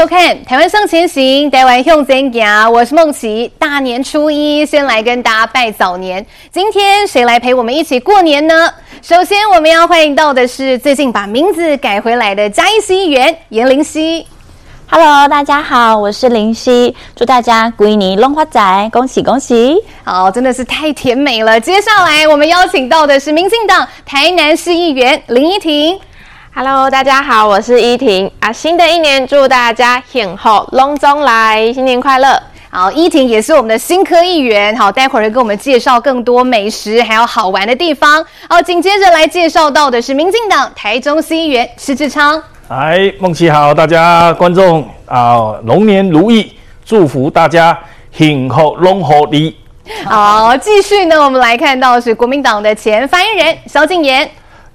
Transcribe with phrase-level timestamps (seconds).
[0.00, 2.72] 收看《台湾向前行》，台湾向前行。
[2.72, 3.52] 我是梦琪。
[3.58, 6.24] 大年初一，先来跟大家拜早年。
[6.50, 8.72] 今天谁来陪我们一起过年呢？
[9.02, 14.26] 首先，我们要欢迎到的是最近把名字改回来的嘉义市议员颜灵溪。
[14.88, 16.96] Hello，大家好，我是林夕。
[17.14, 19.76] 祝大家鬼年龙华仔，恭喜恭喜！
[20.02, 21.60] 好，真的是太甜美了。
[21.60, 26.00] 接下来，我们邀请到的是民进党台南市议员林依婷。
[26.52, 28.52] Hello，大家好，我是依婷啊。
[28.52, 32.42] 新的一年，祝大家幸福龙中来，新年快乐。
[32.68, 34.76] 好，依婷也是我们的新科议员。
[34.76, 38.22] 好，待会儿会跟我们介绍更多美食还有好玩的地方。
[38.48, 42.42] 好，紧接着来介绍到的是民进党台中市议员施志昌。
[42.68, 46.52] 嗨，梦琪好，大家观众啊，龙年如意，
[46.84, 47.78] 祝福大家
[48.10, 49.56] 幸福龙虎利。
[50.04, 54.28] 好，继续呢，我们来看到是国民党的前发言人萧敬言。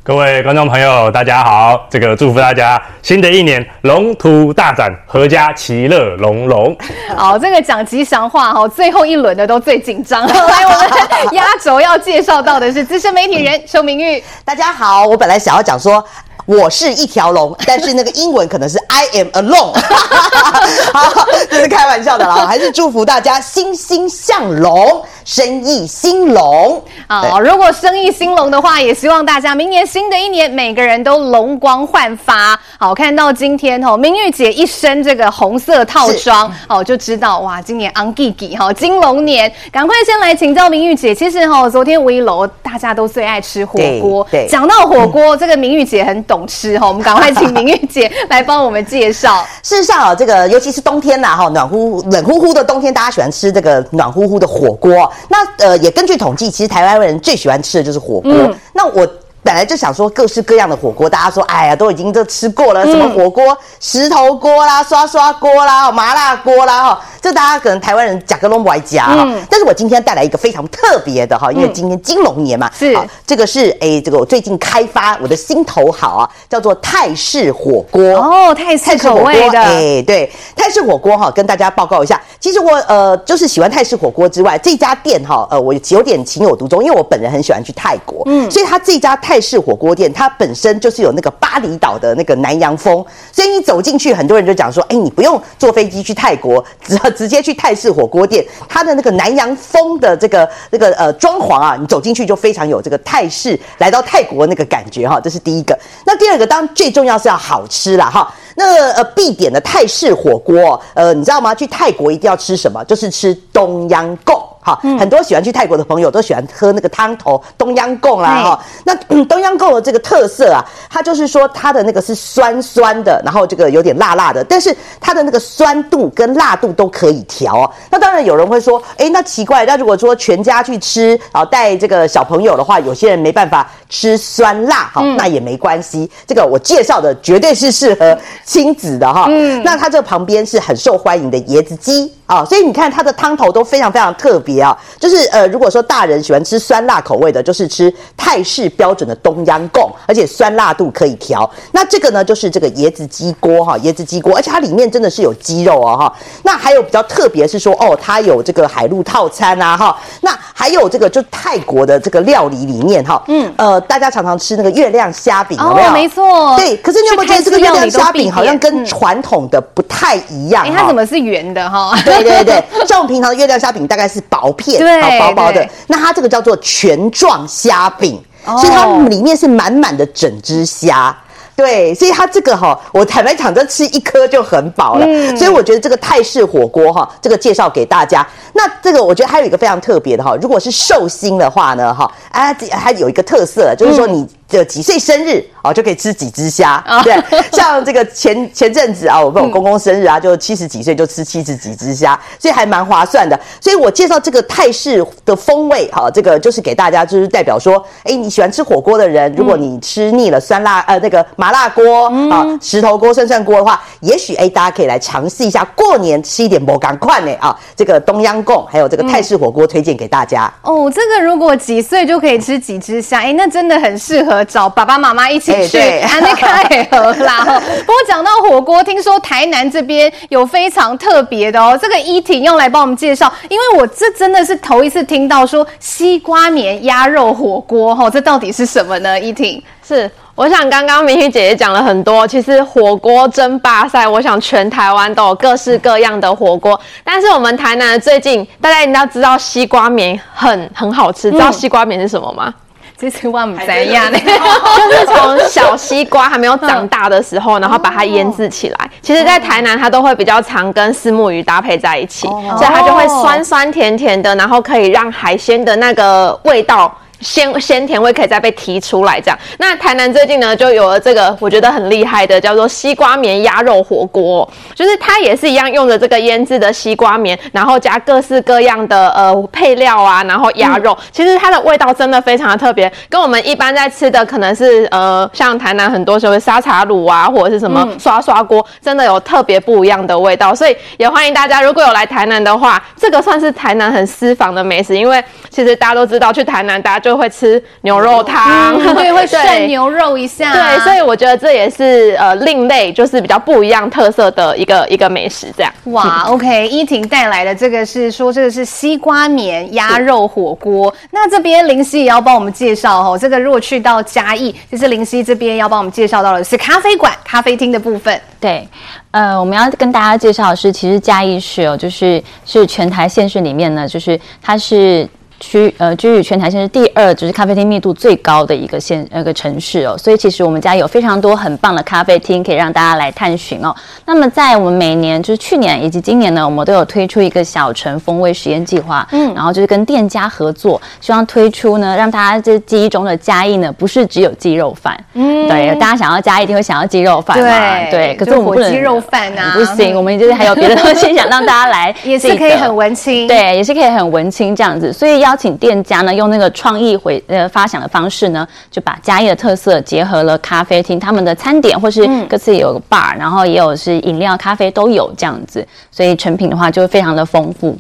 [0.07, 1.87] 各位观众朋友，大家好！
[1.89, 6.77] 这个祝福大家新的一年龙图大展，阖家其乐融融。
[7.17, 10.21] 好， 这个讲吉祥话哈，最后一轮的都最紧张。
[10.29, 14.23] 来，我们压轴要介绍到的是资深媒体人邱明玉。
[14.45, 16.05] 大家好，我本来想要讲说
[16.45, 19.73] 我是一条龙， 但是那个英文可能是 I am alone。
[20.93, 25.03] 好，这是开玩笑的啦， 还是祝福大家欣欣向荣。
[25.25, 27.39] 生意兴隆啊！
[27.39, 32.55] 如果生意兴隆的话，也希望大家明年新的一年，每个人都龙光焕发。
[32.77, 39.51] 好，看到今天哦，明玉姐一身这个红色套装哦，就知道哇，今年昂吉吉哈金龙年。
[39.71, 44.27] 赶快先来请教明玉姐，其实哈，昨天五一楼大家都最爱吃火锅。
[44.29, 49.45] 对，讲到火锅，这个明玉姐很懂吃哈，我们赶快请明玉姐来帮我们介绍。
[49.63, 55.11] 事实上啊，这个尤其是冬天呐哈，暖乎冷乎乎的冬天，大家喜欢吃这个暖乎乎的火锅。
[55.29, 58.31] 那呃，也根据统计，其实台湾人最喜欢吃的就是火锅。
[58.31, 59.07] 嗯、那我
[59.45, 67.01] 本来就想说各式各样的火锅，大家说，哎呀，都已经都吃过了，什么火锅，石头锅啦、刷刷锅啦、麻辣锅啦，哈。
[67.21, 72.95] 这大家可能台湾人甲个拢不爱夹哈，但是我今天带来一个非常特别的哈，因为今天金龙年嘛，是。
[73.25, 78.01] 这个是哎，这个我最近开发我的心头好啊，叫做泰式火锅。
[78.03, 79.59] 哦，泰式口味的。
[79.59, 97.09] 哎，对，泰式火锅哈，跟大家报告一下，其实我呃就是喜欢泰式火锅之外，这家店哈呃我有点情有独钟，因为我本人很喜欢去泰国，嗯，所以他这家泰泰式火锅店它本身就是有那个巴厘岛的那个南洋风，所以你走进去，很多人就讲说，哎，你不用坐飞机去泰国， 只要。
[97.15, 105.75] 直接去泰式火锅店，它的那个南洋风的这个那个呃装潢啊，你走进去就非常有这个泰式来到泰国那个感觉哈，这是第一个。
[106.05, 108.31] 那第二个当然最重要是要好吃啦哈。
[108.55, 111.55] 那呃必点的泰式火锅，呃你知道吗？
[111.55, 112.83] 去泰国一定要吃什么？
[112.83, 114.43] 就是吃冬阴功。
[114.65, 118.59] 好，很多喜欢去泰国的朋友都喜欢喝那个汤头东央贡啦哈。
[118.83, 118.95] 那
[119.25, 127.71] 东央贡的这个特色啊，它就是说它的那个是酸酸的，然后这个有点辣辣的，但是它的那个酸度跟辣度都可以调哦。
[127.91, 136.09] 那当然有人会说，哎，那奇怪，那如果说全家去吃，然后带这个小朋友的话，有些人没办法吃酸辣，好，那也没关系。
[136.25, 139.27] 这个我介绍的绝对是适合亲子的哈。
[139.29, 142.11] 嗯，那它这旁边是很受欢迎的椰子鸡。
[142.25, 151.49] 啊、哦，所以你看它的汤头都非常非常特别啊，就是呃，如果说大人喜欢吃酸辣口味的，就是吃泰式标准的冬阴功，而且酸辣度可以调。
[151.71, 156.13] 那这个呢，就是这个椰子鸡锅哈，椰子鸡锅，而且它里面真的是有鸡肉哦哈。
[156.43, 159.95] 那还有比较特别是说哦，它有这个海陆套餐啊哈。
[160.21, 165.89] 那还有这个就泰国的这个料理里面哈，嗯呃，大家常常吃那个月亮虾饼有没有？
[165.89, 166.55] 哦，没错。
[166.57, 170.65] 对，可是你有没有觉得这个月亮虾饼好像跟传统的不太一样？
[170.75, 171.95] 它怎么是圆的哈？
[172.03, 175.67] 对对对对，像我们平常的月亮虾饼大概是薄片，对，薄薄的。
[175.87, 181.15] 那它这个叫做全状虾饼，所以它里面是满满的整只虾。
[181.55, 185.05] 对，所以它这个哈，我坦白讲，这吃一颗就很饱了。
[185.05, 188.27] 嗯，所以我觉得这个泰式火锅哈，这个介绍给大家。
[188.53, 194.27] 那这个我觉得还有一个非常特别的哈，如果是寿星的话呢哈，啊，还有一个特色就是说你。
[194.47, 196.83] 这几岁生日哦，就可以吃几只虾。
[197.03, 197.15] 对，
[197.51, 203.37] 像这个前前阵子啊，我跟我公公生日啊，就七十几岁就吃七十几只虾，所以还蛮划算的。
[203.59, 220.53] 所以我介绍这个泰式的风味，哈，这个就是给大家，就是代表说，哎，你喜欢吃火锅的人，如果你吃腻了酸辣呃那个麻辣锅啊、石头锅、涮涮锅的话，也许哎大家可以来尝试一下，过年吃一点不赶快呢啊，这个东央贡还有这个泰式火锅推荐给大家。
[220.61, 224.34] 哦，这个如果几岁就可以吃几只虾，哎，那真的很适合。
[224.35, 225.79] 合找爸爸妈妈一起去，
[226.21, 227.43] 那个也合啦。
[227.85, 239.19] 不过讲到火锅，听说台南这边有非常特别的哦，这个依婷用来帮我们介绍，因为我这真的是头一次听到说西瓜棉鸭肉火锅哈，这到底是什么呢？
[239.19, 240.11] 依婷是。
[240.35, 246.77] 我想刚刚明玉姐姐讲了很多，其实火锅争霸赛，我想全台湾都有各式各样的火锅。
[247.05, 252.53] 但是我们台南最近，大家一定要知道西瓜棉很很好吃，知道西瓜棉是什么吗？
[252.97, 254.17] 其实我们怎样呢？
[254.17, 258.89] 就是从小西瓜还没有长大的时候，然后把它腌制起来。
[259.01, 266.93] 其实，在台南它都会比较常跟虱目鱼搭配在一起，所以它就会酸酸甜甜的，然后可以让海鲜的那个味道。
[267.21, 269.39] 鲜鲜甜味可以再被提出来，这样。
[269.57, 305.71] 那台南最近呢，就有了这个我觉得很厉害的，叫做西瓜棉鸭肉火锅，就是它也是一样用的这个腌制的西瓜棉，然后加各式各样的呃配料啊，然后鸭肉，嗯、其实它的味道真的非常的特别，跟我们一般在吃的可能是呃像台南很多时候沙茶卤啊，或者是什么刷刷锅，真的有特别不一样的味道，所以也欢迎大家如果有来台南的话，这个算是台南很私房的美食，因为其实大家都知道去台南大家就会吃牛肉汤，嗯，对，会 涮牛肉一下，对，所以我觉得这也是呃另类，就是比较不一样特色的一个一个美食，这样。
[305.83, 318.19] 哇， OK，依婷带来的这个是说这个是西瓜棉鸭肉火锅，那这边林夕也要帮我们介绍哦，这个如果去到嘉义，就是林夕这边要帮我们介绍到的是咖啡馆、咖啡厅的部分。
[318.39, 318.67] 对，
[319.11, 325.07] 呃，我们要跟大家介绍的是，其实嘉义市哦，就是是全台县市里面呢，就是它是。
[325.39, 333.75] 区呃，居于全台县是第二，就是咖啡厅密度最高的一个县那个城市哦，所以其实我们家有非常多很棒的咖啡厅可以让大家来探寻哦。
[334.05, 367.75] 那么在我们每年就是去年以及今年呢，我们都有推出一个小城风味实验计划，嗯，然后就是跟店家合作，希望推出呢，让大家这记忆中的嘉义呢，不是只有鸡肉饭，嗯，对，大家想要嘉义一定会想要鸡肉饭嘛，对，对，可是我们不能鸡肉饭啊， 不行，我们就是还有别的东西想让大家来， 也是可以很文青，对，也是可以很文青这样子，所以邀请店家呢，用那个创意回呃发想的方式呢，就把嘉义的特色结合了咖啡厅，他们的餐点或是各自有个 bar，、嗯、然后也有是饮料、咖啡都有这样子，所以成品的话就会非常的丰富。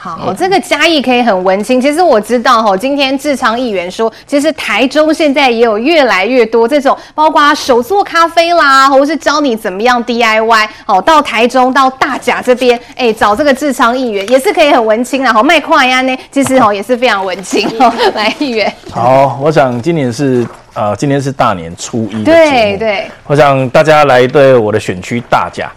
[0.00, 1.80] 好，这个嘉义可以很文青。
[1.80, 10.68] 其实我知道哈，今天志昌议员说，其实台中现在也有越来越多这种，包括手做咖啡啦，或是教你怎么样 DIY。
[10.86, 15.32] 好，到台中到大甲这边，哎，找这个志昌议员也是可以很文青啦。
[15.32, 17.92] 好，卖快呀呢，其实哦也是非常文青 哦。
[18.14, 18.72] 来，议员。
[18.92, 22.22] 好，我想今年是呃，今天是大年初一。
[22.22, 23.10] 对对。
[23.26, 25.68] 我想大家来对我的选区大甲。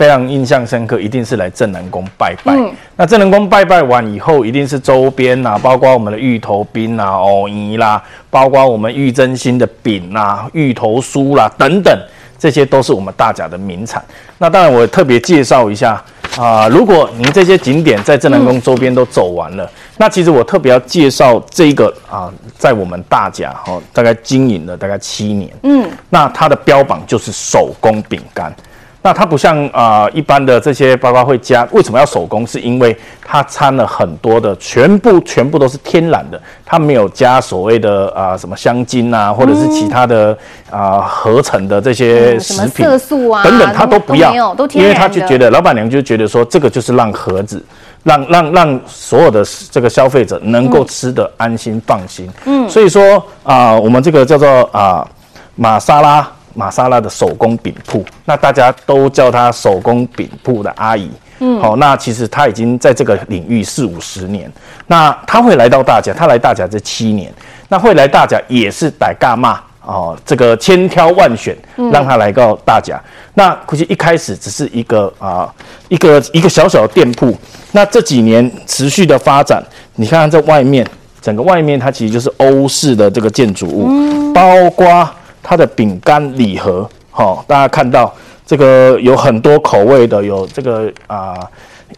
[0.00, 2.54] 非常印象深刻，一定是来正南宫拜拜。
[2.54, 11.94] 嗯、那正南宫拜拜完以后，一定是周边呐，包括我们的芋头冰啊、藕泥啦，包括我们玉珍心的饼啊、芋头酥啦等等，
[12.38, 14.02] 这些都是我们大甲的名产。
[14.38, 16.02] 那当然，我特别介绍一下
[16.38, 28.50] 啊、呃，如果您这些景点在正南宫周边都走完了，嗯、那其实我特别要介绍这个啊、呃，在我们大甲哈、哦，大概经营了大概七年，嗯，那它的标榜就是手工饼干。
[29.02, 32.46] 那它不像啊、呃、一般的这些包包会加，为什么要手工？
[32.46, 32.94] 是因为
[33.24, 40.36] 它掺了很多的，全部全部都是天然的，它没有加所谓的啊、呃、什么香精啊，或者是其他的
[40.70, 47.64] 啊、呃、合成的这些食品、嗯、色素啊等等，它都不要，都因为他就觉得老板娘就觉得说，这个就是让盒子，
[48.02, 52.28] 让让让所有的这个消费者能够吃得安心放心。
[52.44, 55.08] 嗯，所以说啊、呃，我们这个叫做啊、呃、
[55.54, 56.30] 玛莎拉。
[56.54, 61.10] 玛莎拉的手工饼铺，那大家都叫她手工饼铺的阿姨。
[61.42, 64.50] 嗯，好，那其实她已经在这个领域四五十年。
[64.86, 67.32] 那她会来到大甲，她来大甲这七年，
[67.68, 71.56] 那会来大甲也是歹嘎嘛哦，这个千挑万选，
[71.90, 72.96] 让她来到大甲。
[72.96, 75.50] 嗯、那估计一开始只是一个啊，
[75.88, 77.34] 一个一个小小的店铺。
[77.72, 79.62] 那这几年持续的发展，
[79.94, 80.86] 你看看这外面，
[81.22, 85.08] 整个外面它其实就是欧式的这个建筑物，嗯、包括。
[85.50, 88.14] 它的饼干礼盒，好、大家看到
[88.46, 91.34] 这个有很多口味的，有这个啊，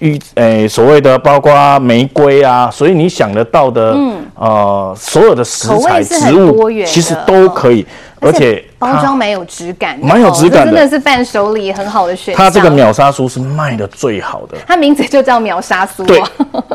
[0.00, 7.82] 玉、呃、诶，所谓的包括玫瑰啊，所以你想得到的，嗯，呃，所有的食材植物，其实都可以，
[8.20, 8.64] 哦、而且。
[8.82, 12.44] 包装蛮有质感，蛮有质感的，真的是伴手礼很好的选项。
[12.44, 16.04] 它这个秒杀酥是卖的最好的，它名字就叫秒杀酥。
[16.04, 16.20] 对，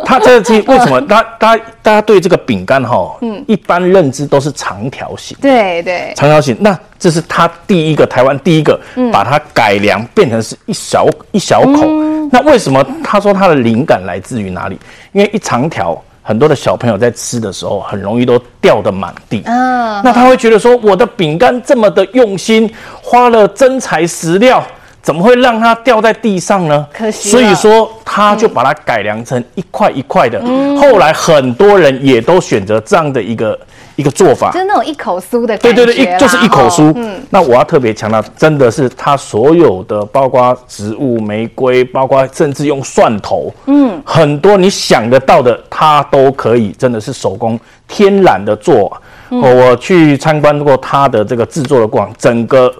[0.06, 1.02] 它这个 为什么？
[1.02, 5.38] 大大大家对这个饼干哈，嗯，一般认知都是长条形。
[5.42, 6.56] 对对，长条形。
[6.62, 8.80] 那这是它第一个台湾第一个
[9.12, 11.90] 把它改良变成是一小一小口。
[12.32, 14.80] 那为什么他说他的灵感来自于哪里？
[15.12, 16.02] 因为一长条。
[16.22, 19.42] 很多的小朋友在吃的时候，很容易都掉得满地。
[19.46, 22.70] 嗯，那他会觉得说，我的饼干这么的用心，
[23.02, 24.62] 花了真材实料，
[25.02, 26.86] 怎么会让它掉在地上呢？
[26.94, 30.38] 可惜所以说，他就把它改良成一块一块的。
[30.76, 33.58] 后来很多人也都选择这样的一个
[33.98, 34.60] 一个做法就。
[34.60, 36.88] 是那种一口酥的感觉对对对，一就是一口酥。
[36.88, 48.96] 哦嗯，那我要特别强调，真的是它所有的，包括植物玫瑰，包括甚至用蒜头，嗯，很多你想得到的，它都可以，真的是手工天然的做。
[49.30, 52.74] 我去参观过它的这个制作的过程，整个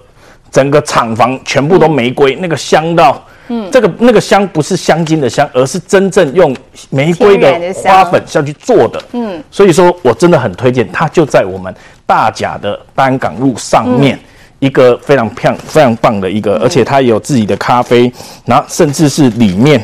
[0.50, 3.22] 整个厂房全部都玫瑰，那个香到。
[3.50, 6.56] 嗯，这个那个香不是香精的香，而是真正用
[6.90, 9.02] 玫瑰的花粉下去做的。
[9.14, 11.74] 嗯，所以说我真的很推荐，它就在我们
[12.06, 14.20] 大甲的丹港路上面，
[14.60, 18.12] 一个非常漂非常棒的一个，而且它也有自己的咖啡，
[18.46, 19.82] 然后甚至是里面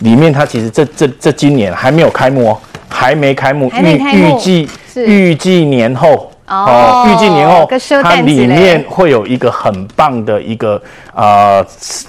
[0.00, 2.58] 里面它其实这这这今年还没有开幕哦，
[2.88, 6.30] 还没开幕，预预计预计年后。
[6.48, 7.68] 哦预计年后
[8.02, 10.80] 它里面会有一个很棒的一个
[11.14, 11.64] 呃，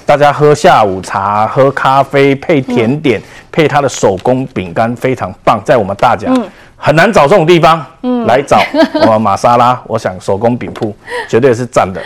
[0.05, 6.31] 大家喝下午茶、喝咖啡配甜点，配它的手工饼干，非常棒，在我们大甲、
[6.75, 7.83] 很难找这种地方，
[8.25, 8.59] 来找
[9.01, 10.95] 我们玛莎拉，我想手工饼铺
[11.27, 12.01] 绝对是赞的。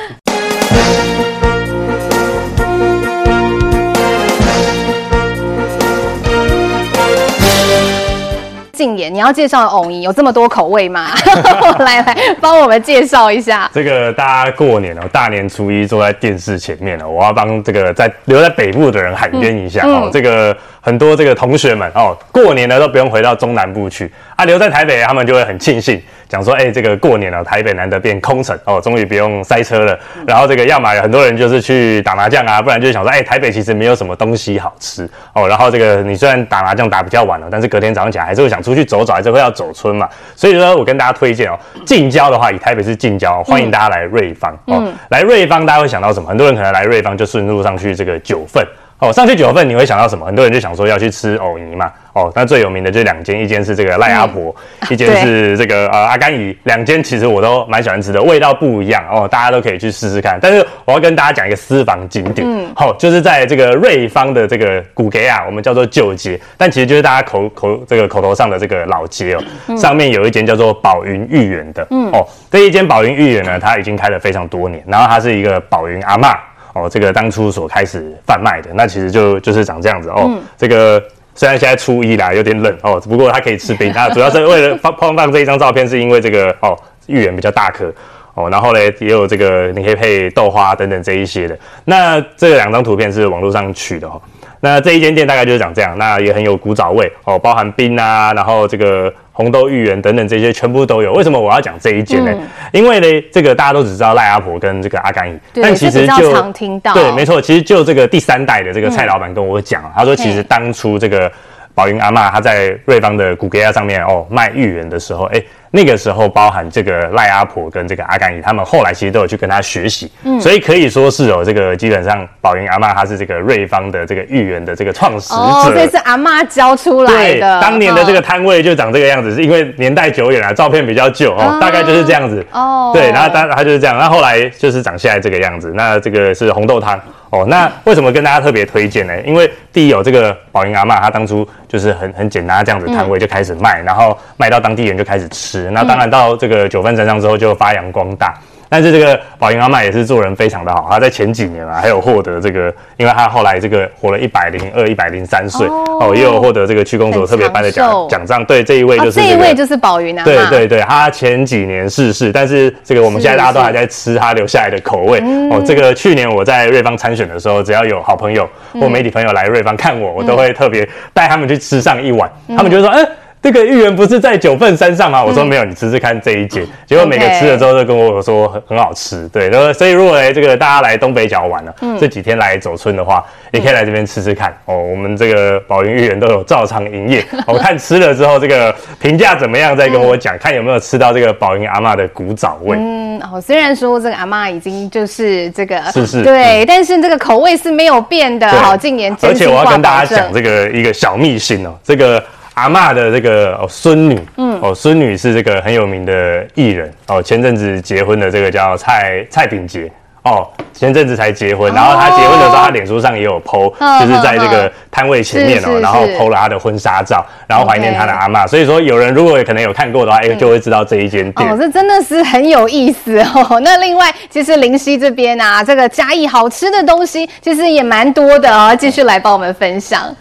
[8.82, 11.12] 静言，你要介绍的藕泥有这么多口味吗？
[11.86, 13.70] 来来，帮我们介绍一下。
[13.72, 20.10] 这个大家过年哦，大年初一坐在电视前面哦，我要帮这个在留在北部的人喊冤一下、嗯哦。
[20.12, 30.00] 这个很多这个同学们哦，过年呢都不用回到中南部去啊，留在台北，他们就会很庆幸，讲说，哎，这个过年了，台北难得变空城哦，终于不用塞车了。
[30.26, 35.46] 然后这个要么有很多人就是去打麻将啊，不然就是想说，哎，台北其实没有什么东西好吃哦。
[35.46, 40.08] 然后这个你虽然打麻将打比较晚了，但是隔天早上起来还是会想出去走走，还是会要走村嘛。
[40.34, 44.90] 所以呢我跟大家推荐哦，近郊的话，以台北市近郊，欢迎大家来瑞芳哦。
[45.10, 46.30] 来瑞芳，大家会想到什么？
[46.30, 48.66] 很多人可能来瑞芳就顺路上去这个九份。
[49.02, 50.28] 哦，上去九份你会想到什么？
[50.28, 51.92] 很多人就想说要去吃藕泥嘛。
[52.14, 54.54] 哦，那最有名的就是两间，一间是这个赖阿婆，
[54.90, 56.56] 一间是这个呃阿甘姨。
[56.66, 60.38] 两间其实我都蛮喜欢吃的，味道不一样哦，大家都可以去试试看。
[60.42, 69.78] 但是我要跟大家讲一个私房景点，嗯，好，就是在这个瑞芳的这个古街啊，我们叫做旧街，但其实就是大家口口这个口头上的这个老街哦。
[69.78, 76.36] 上面有一间叫做宝云芋园的，嗯，哦，这一间宝云芋园呢，它已经开了非常多年，然后它是一个宝云阿嬷。
[76.74, 80.26] 哦，这个当初所开始贩卖的，那其实就就是长这样子哦。
[80.28, 81.04] 嗯、这个
[81.36, 83.92] 虽然现在初一啦，有点冷哦，不过它可以吃冰。
[83.92, 87.94] 它主要是为了放放放这一张照片，是因为这个哦，芋圆比较大颗
[88.34, 91.58] 哦，然后呢也有这个你可以配豆花等等这一些的。
[91.86, 94.22] 那这两张图片是网络上取的哦。
[94.62, 101.12] 那这一间店大概就是长这样，那也很有古早味哦，包含冰啊，然后这个红豆芋圆等等这些全部都有。
[101.14, 102.32] 为什么我要讲这一间呢？
[102.32, 111.32] 嗯、因为呢，这个大家都只知道赖阿婆跟这个阿甘姨，但其实就常听到，对，没错，其实就这个第三代的这个蔡老板跟我讲，嗯、他说其实当初这个
[111.74, 115.42] 宝云阿嬷他在瑞芳的古街上面哦卖芋圆的时候，哎。
[115.74, 127.40] 那个时候，包含这个赖阿婆跟这个阿甘姨，他们后来其实都有去跟他学习，嗯，所以可以说是有，这个基本上宝云阿嬷她是这个瑞芳的这个芋圆的这个创始者，哦，这是阿嬷教出来的。
[127.40, 132.46] 对，当年的这个摊位就长这个样子，是因为年代久远了，照片比较旧哦，大概就是这样子。
[132.52, 135.72] 哦，对，然后当然他就是这样，那后来就是长现在这个样子。
[135.74, 137.00] 那这个是红豆汤
[137.32, 139.20] 哦，那为什么跟大家特别推荐呢？
[139.22, 145.72] 因为第一有这个宝盈阿嬷，她当初就是很很简单这样子摊位就开始卖，然后卖到当地人就开始吃。
[145.72, 148.38] 那当然到这个九份山上之后就发扬光大，
[148.72, 158.46] 但是这个宝云阿嬷也是做人非常的好，她在前几年啊还有获得这个，因为她后来这个活了一百零二、一百零三岁哦，也有获得这个区公所特别颁的奖奖章。
[158.46, 160.26] 对，这一位就是、这个哦、这一位就是宝云阿嬷。
[160.26, 165.20] 对对对，她前几年逝世，但是这个我们现在大家都还在吃她留下来的口味
[165.52, 165.62] 哦。
[165.66, 168.50] 这个去年我在瑞芳参选的时候，只要有好朋友
[168.80, 173.06] 或媒体朋友来瑞芳看我，我都会特别带他们去吃上一碗，他们就说嗯。
[173.42, 175.24] 这个芋圆不是在九份山上吗？
[175.24, 176.64] 我说没有，你吃吃看这一间。
[176.86, 179.28] 结果每个吃了之后都跟我说很很好吃。
[179.30, 184.78] 对，然后所以如果来这个大家来东北角玩了，这几天来走春的话，也可以来这边吃吃看哦。
[184.78, 192.78] 我们这个宝云芋圆都有照常营业， 我看吃了之后这个评价怎么样，再跟我讲，看有没有吃到这个宝云阿嬷的古早味。
[192.80, 198.48] 嗯，哦，虽然说这个阿嬷已经就是这个是是对，但是这个口味是没有变的。
[198.48, 202.24] 好，静言，而且我要跟大家讲这个一个小秘辛哦，这个。
[202.54, 209.90] 阿嬷的这个哦孙女，嗯哦孙女是这个很有名的艺人哦，前阵子结婚的这个叫蔡蔡炳杰
[210.24, 218.48] 哦，前阵子才结婚，然后他结婚的时候，他脸书上也有 PO，就是在这个摊位前面哦，然后 PO 了他的婚纱照，然后怀念他的阿嬷。
[218.48, 221.50] 所以说，有人如果可能有看过的话，哎，就会知道这一间店。
[221.50, 223.60] 哦，这真的是很有意思哦。
[223.66, 230.16] 那另外，其实林夕这边啊，这个嘉义好吃的东西其实也蛮多的哦，继续来帮我们分享。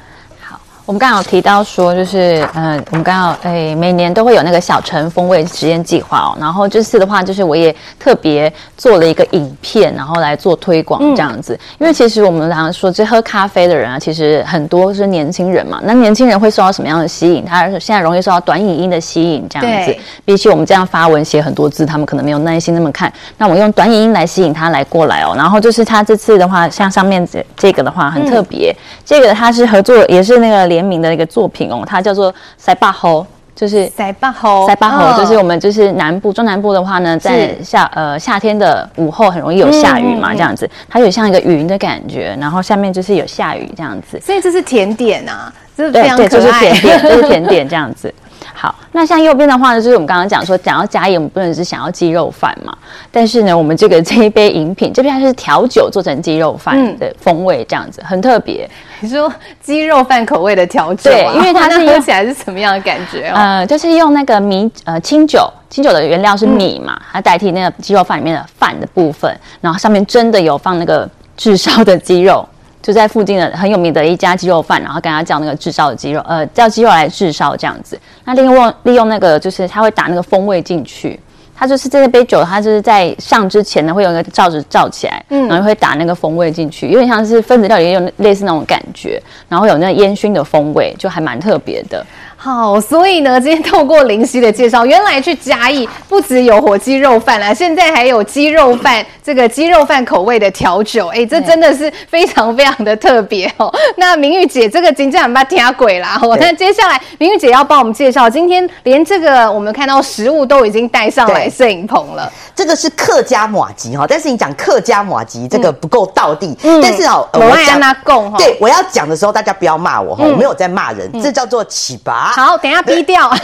[0.90, 6.36] 我们刚刚有提到说，就是嗯、呃，我们刚好诶，每年都会有那个小城风味实验计划哦。
[6.40, 11.54] 然后这次的话，就是我也特别做了一个影片，然后来做推广这样子。
[11.54, 15.80] 嗯、因为其实我们常常说，这喝咖啡的人啊，其实很多是年轻人嘛。
[15.84, 17.44] 那年轻人会受到什么样的吸引？
[17.44, 19.96] 他现在容易受到短影音的吸引，这样子。
[20.24, 23.12] 比起我们这样发文写很多字，他们可能没有耐心那么看。
[23.38, 25.34] 那我用短影音来吸引他来过来哦。
[25.36, 30.79] 然后就是他这次的话，像上面这这个的话很特别，嗯、这个他是合作，也是那个连。
[30.80, 48.12] 联名的一个作品哦，它叫做塞巴吼，就是塞巴吼，塞巴吼，就是我们就是南部中南部的话呢，在夏呃夏天的午后很容易有下雨嘛，这样子，它有像一个云的感觉，然后下面就是有下雨这样子，所以这是甜点啊，这是非常可爱，对，就是甜点，这是甜点这样子。
[48.52, 52.76] 好，那像右边的话呢，就是我们刚刚讲说，讲到嘉义，我们不能是想要鸡肉饭嘛。
[53.10, 58.68] 但是呢，我们这个 这一杯饮品，这边它是调酒做成鸡肉饭的风味，这样子、嗯、很特别。
[59.00, 59.32] 你说
[59.62, 63.34] 鸡肉饭口味的调酒、啊，对，因为它是 喝起来是什么样的感觉、哦？
[63.34, 72.46] 呃，就是用那个米呃清酒，清酒的原料是米嘛，嗯、它代替那个鸡肉饭里面的饭的部分，然后上面真的有放那个炙烧的鸡肉。
[72.82, 77.98] 就在附近的很有名的一家鸡肉饭，然后跟他叫那个炙烧的鸡肉，呃，叫鸡肉来炙烧这样子。
[78.24, 81.18] 那利用利用那个，就是他会打那个风味进去。
[81.54, 92.02] 他就是这杯酒，他就是在上之前呢，会有一个罩子罩起来，嗯，然后会打那个风味进去，有点像是分子料理，也有类似那种感觉，然后有那个烟熏的风味，就还蛮特别的。
[92.42, 103.70] 好，所以呢，今天透过林夕的介绍，原来去嘉义不只有火鸡肉饭啦，现在还有鸡肉饭，这个鸡肉饭口味的调酒，哎，这真的是非常非常的特别哦。
[103.98, 106.18] 那明玉姐，这个真正很怕听鬼啦。
[106.22, 112.32] 哦，那接下来明玉姐要帮我们介绍，今天连这个我们看到食物都已经带上来摄影棚了。
[112.54, 118.38] 这个是客家马吉哈，但是你讲客家马吉这个不够道地，嗯、但是哦，我要让他供哈。
[118.38, 122.29] 对，我要讲的时候，大家不要骂我哈，嗯、我没有在骂人，嗯、这叫做起拔。
[122.30, 123.38] 好，等下逼掉，逼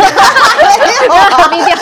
[1.63, 1.77] 掉，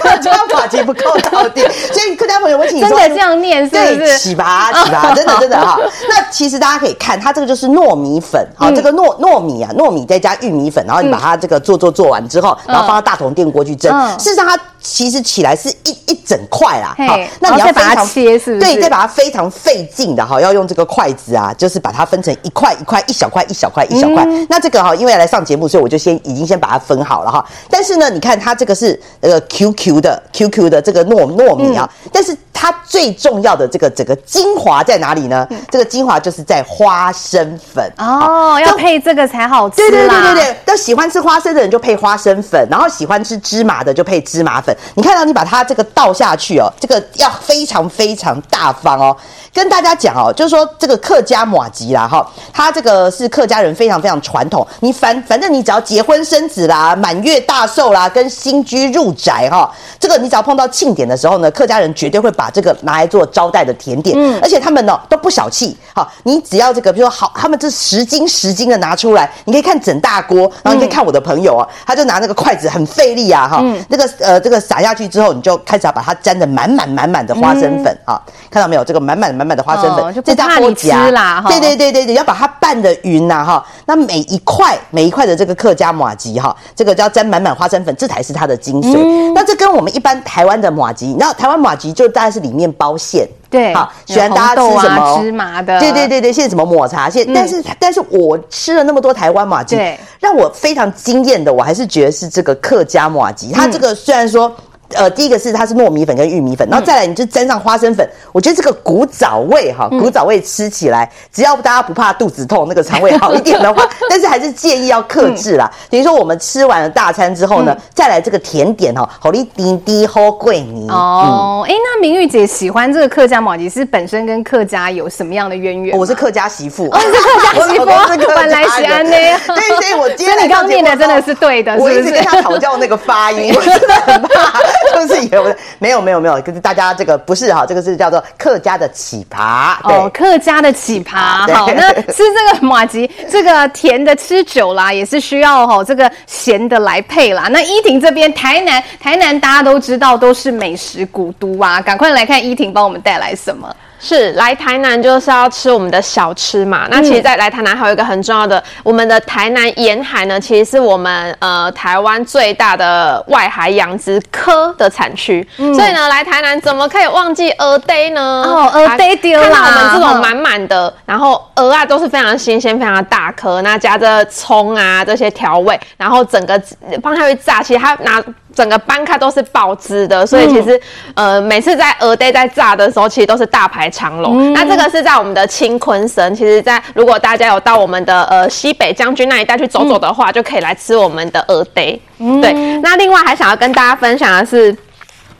[0.00, 1.60] 客家麻糬不够到底，
[1.92, 3.96] 所以客家朋友，我请你说真的这样念是不是？
[3.98, 5.78] 对，起吧，起吧，真的真的哈。
[6.08, 13.92] 那其实大家可以看，它这个就是糯米粉，好，这个糯糯米啊，糯米再加玉米粉，然后你把它这个做做做完之后，然后放到大同电锅去蒸。
[14.18, 18.60] 事实上，它其实起来是一一整块啦，好，那你要把它切，是不是？
[18.60, 24.24] 对，再把它非常费劲的哈，要用这个筷子啊，就是把它分成一块一块、一小块一小块一小块。
[24.48, 27.44] 那这个哈，因为来上节目，所以我就先已经先把它分好了哈。
[27.68, 32.36] 但是呢，你看它这个是呃 QQ 的 QQ 的这个糯糯米啊，但是。
[32.60, 35.46] 它最重要的这个整个精华在哪里呢？
[35.48, 39.76] 嗯、这个精华就是在花生粉哦，要配这个才好吃。
[39.76, 44.67] 对对对对对，都喜欢吃花生的人就配花生粉，然后喜欢吃芝麻的就配芝麻粉。
[44.94, 49.16] 你看到你把它这个倒下去哦，这个要非常非常大方哦。
[49.52, 54.64] 跟大家讲哦，就是说这个客家马吉啦哈，它这个是客家人非常非常传统。
[54.80, 64.16] 你反反正你只要结婚生子啦、满月大寿啦、跟新居入宅哈，这个你只要碰到庆典的时候呢，客家人绝对会把这个拿来做招待的甜点。
[64.16, 65.76] 嗯，而且他们呢都不小气。
[65.92, 78.84] 好，你只要这个，比如说好，他们这十斤十斤的拿出来，你可以看整大锅，然后你可以看我的朋友啊，他就拿那个筷子很费力啊哈，那个呃这个撒下去之后，你就开始要把它沾的满满满满的花生粉啊，看到没有？
[78.84, 80.04] 这个满满满满的花生粉。
[80.04, 83.64] 哦、就不怕你吃啦，对对对对对，要把它拌的匀呐哈。
[83.86, 88.96] 那每一块每一块的这个客家马吉哈，这个就要沾满满花生粉，这才是它的精髓。
[88.96, 97.08] 嗯、那这跟我们一般台湾的马吉，你知道台湾马吉就大概是里面包馅，对，好喜欢大家吃什么、啊、芝麻的，对对对对，现在什么抹茶？
[97.08, 99.98] 现，嗯、但是但是我吃了那么多台湾麻糬，对。
[100.20, 104.54] 让我非常惊艳的，我还是觉得是这个客家马吉，它这个虽然说。
[104.94, 115.70] 呃，第一个是它是糯米粉跟玉米粉，然后再来你就沾上花生粉，我觉得这个古早味哈，古早味吃起来，只要大家不怕肚子痛，那个肠胃好一点的话， 但是还是建议要克制啦。
[115.90, 121.64] 等于说我们吃完了大餐之后呢，再来这个甜点哈，好哩滴滴好桂泥哦。
[121.68, 125.98] 哎，那明玉姐喜欢这个客家麻糬，是本身跟客家有什么样的渊源？
[125.98, 127.84] 我是客家媳妇， 我是客家媳妇，
[128.34, 129.10] 本来是安呢。
[129.10, 134.58] 对，所以我今天你刚念的真的是对的，我一直跟他讨教那个发音，我真的很怕。
[135.00, 139.76] 是不是以为我没有没有没有，可是大家这个不是哈，这个是叫做客家的奇葩。
[139.84, 141.52] 哦，客家的奇葩。
[141.52, 147.48] 好，那吃这个马吉， 这个甜的吃久啦，也是需要哈这个咸的来配啦。
[147.50, 153.74] 那依婷这边，台南台南大家都知道都是美食古都啊，赶快来看依婷帮我们带来什么。
[154.00, 156.86] 是来台南就是要吃我们的小吃嘛。
[156.90, 165.46] 那其实，在来台南还有一个很重要的，我们的台南沿海呢，其实是我们呃台湾最大的外海养殖科的产区。
[165.58, 168.44] 嗯、所以呢，来台南怎么可以忘记蚵嗲呢？
[168.46, 169.50] 哦，蚵嗲丢了。
[169.50, 176.60] 看到我们这种满满的，然后蚵啊都是非常新鲜、非常大颗，那加着葱啊这些调味，然后整个
[177.02, 178.22] 放下去炸，其实它拿。
[178.58, 180.76] 整个班卡都是爆汁的，所以其实、
[181.14, 184.50] 嗯、呃每次在蚵嗲在炸的时候，其实都是大排长龙。
[184.50, 192.00] 嗯、那这个是在我们的青昆神，其实在如果大家有到我们的呃西北将军那一带去走走的话，嗯、就可以来吃我们的蚵嗲。
[192.18, 194.76] 嗯、对，那另外还想要跟大家分享的是，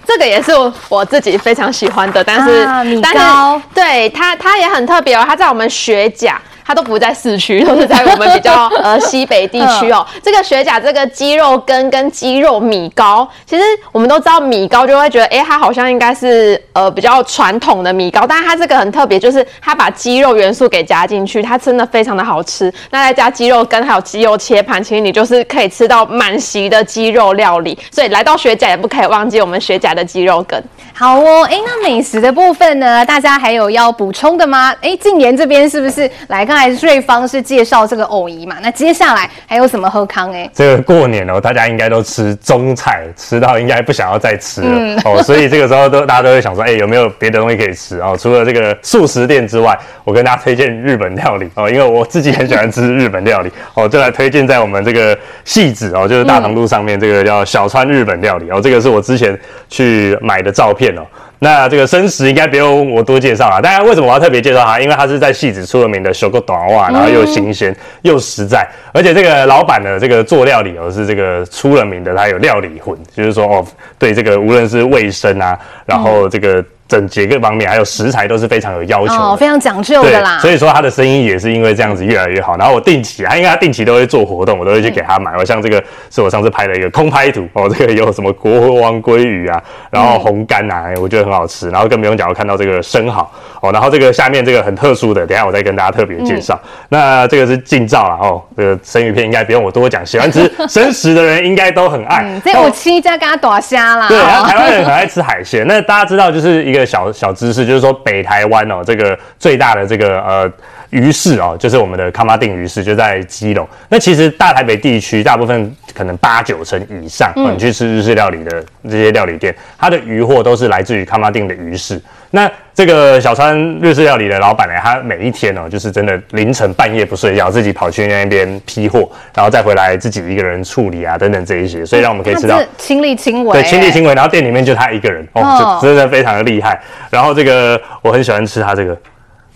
[0.07, 0.53] 这个也是
[0.89, 6.41] 我自己非常喜欢的，但是、啊、但是对它它也很特别哦，它在我们学甲。
[6.69, 10.07] 它都不在市区，都是在我们比较 呃西北地区哦。
[10.23, 22.71] 这个学甲这个鸡肉羹跟鸡肉米糕，其实我们都知道米糕就会觉得，哎，它好像应该是呃比较传统的米糕，但是它这个很特别，就是它把鸡肉元素给加进去，它真的非常的好吃。
[22.91, 27.79] 那再加鸡肉羹还有鸡肉切盘，其实你就是可以吃到满席的鸡肉料理。
[27.91, 30.63] 所以来到学甲也不可以忘记我们学甲的鸡肉羹。
[30.99, 34.75] 好哦，哎，那美食的部分呢，大家还有要补充的吗？
[34.81, 38.57] 哎，静言这边是不是来刚才瑞芳是介绍这个藕姨嘛？
[38.61, 40.51] 那接下来还有什么喝康哎？
[40.53, 48.17] 这个过年哦，大家应该都吃中菜，吃到应该不想要再吃了、嗯、哦，所以这个时候都大家都会想说，哎，有没有别的东西可以吃哦？
[48.21, 61.09] 除了这个素食店之外，我跟大家推荐日本料理哦，因为我自己很喜欢吃日本料理哦，就来推荐在我们这个戏子哦，就是大同路上面这个叫小川日本料理哦，这个是我之前去买的照片哦。
[61.41, 63.61] 那这个生食应该不用我多介绍了。
[63.61, 64.81] 大家为什么我要特别介绍它？
[64.81, 73.67] 因为它是在戏子出了名的小个短袜，然后又新鲜又实在，而且这个老板的这个做料理哦是这个出了名的，他有料理魂，就是说哦，
[73.99, 76.65] 对这个无论是卫生啊，然后这个。
[76.89, 80.39] 整洁各方面，还有食材都是非常有要求的，哦，非常讲究的啦。
[80.39, 82.57] 所以说他的生意也是因为这样子越来越好。
[82.57, 85.33] 然后我定期，他因为他定期都会做活动，我都会去给他买。
[85.37, 91.71] 我、嗯、像这个是我上次拍的一个空拍图哦，这个有什么国王鲑鱼啊，然后红干啊，我觉得很好吃。
[91.71, 96.59] 然后更不用讲，我看到这个生蚝哦，然后这个下面这个很特殊的，等一下我再跟大家特别介绍。
[96.65, 102.23] 嗯、那这个是近照了哦，这个生鱼片应该不用我多讲，喜欢吃 生食的人应该都很爱。
[102.25, 104.09] 嗯、这我七家跟他躲虾啦。
[104.09, 105.65] 对，然后台湾人 很爱吃海鲜。
[105.69, 107.69] 那大家知道就是一个小小知识。
[107.69, 110.51] 就是说，北台湾哦，这个最大的这个呃
[110.91, 113.67] 鱼市哦，就是我们的康巴定鱼市，就在基隆。
[113.89, 122.01] 那其实大台北地区大部分可能八九成以上，嗯、你去吃日式料理的这些料理店，它的鱼货都是来自于康巴定的鱼市。
[122.31, 134.15] 那这个小川日式料理的老板呢，他每一天哦，就是真的凌晨半夜不睡觉，自己跑去那边批货，然后再回来自己一个人处理啊，等等这一些，所以让我们可以吃到亲力亲为，对，亲力亲为。
[134.15, 136.79] 然后店里面就他一个人哦，真的非常的厉害。
[137.11, 138.95] 然后这个我很喜欢吃他这个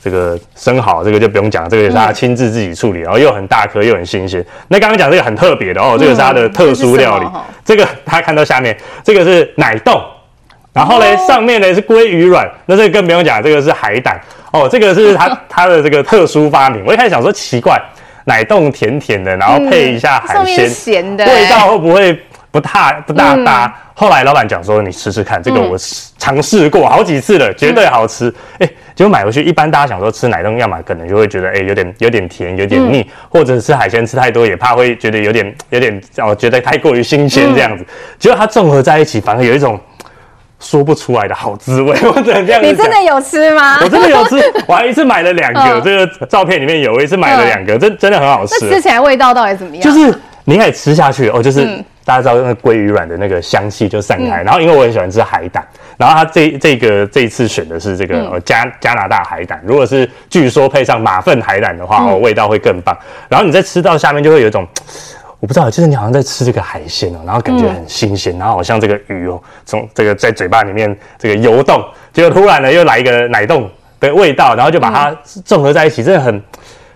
[0.02, 4.44] 这个生蚝，这个就不用讲，这个也是他亲自自己处理，然后又很大颗又很新鲜。
[4.68, 7.26] 那刚刚讲这个很特别的哦，这个是他的特殊料理，
[7.64, 10.02] 这个他看到下面这个是奶冻。
[10.74, 14.18] 然后呢，上面呢是鲑鱼卵，那这个更不用讲，这个是海胆
[14.52, 16.82] 哦，这个是他 他的这个特殊发明。
[16.86, 17.78] 我一开始想说奇怪，
[18.24, 22.18] 奶冻甜甜的，然后配一下海鲜，咸的，味道会不会
[22.52, 23.66] 不大不大搭？
[23.66, 25.76] 嗯、后来老板讲说，你试试看，这个我
[26.18, 28.32] 尝试过好几次了，绝对好吃。
[28.58, 37.82] 哎、嗯，结果买回去，一般大家想说吃奶冻，要么可能就会觉得哎有点有点甜，有点腻，嗯、或者吃海鲜吃太多也怕会觉得有点有点哦，觉得太过于新鲜这样子。
[37.82, 37.86] 嗯、
[38.18, 39.80] 结果它综合在一起，反而有一种。
[40.64, 42.62] 说不出来的好滋味， 我只能这样。
[42.62, 43.80] 你真的有吃吗？
[43.82, 45.60] 我真的有吃，我还一次买了两个。
[45.60, 48.60] 嗯、 这个照片里面有，我一次买了两个，真、嗯、真的很好吃。
[48.68, 49.82] 吃起来味道到底怎么样？
[49.82, 54.42] 就是你可以吃下去哦，就是、嗯、大家知道那个鲑鱼卵的那个香气就散开。
[54.42, 59.62] 嗯、然后因为我很喜欢吃海胆，然后它这这个这一次选的是这个、嗯、加加拿大海胆。
[59.64, 62.96] 如果是据说配上马粪海胆的话，哦，味道会更棒。
[63.28, 64.66] 然后你再吃到下面就会有一种。
[65.40, 75.12] 我不知道，就是你好像在吃这个海鲜哦，然后感觉很新鲜，嗯、然后好像这个鱼哦，从这个在嘴巴里面这个游动，结果突然呢又来一个奶冻的味道，然后就把它
[75.44, 76.42] 综合在一起，真的很。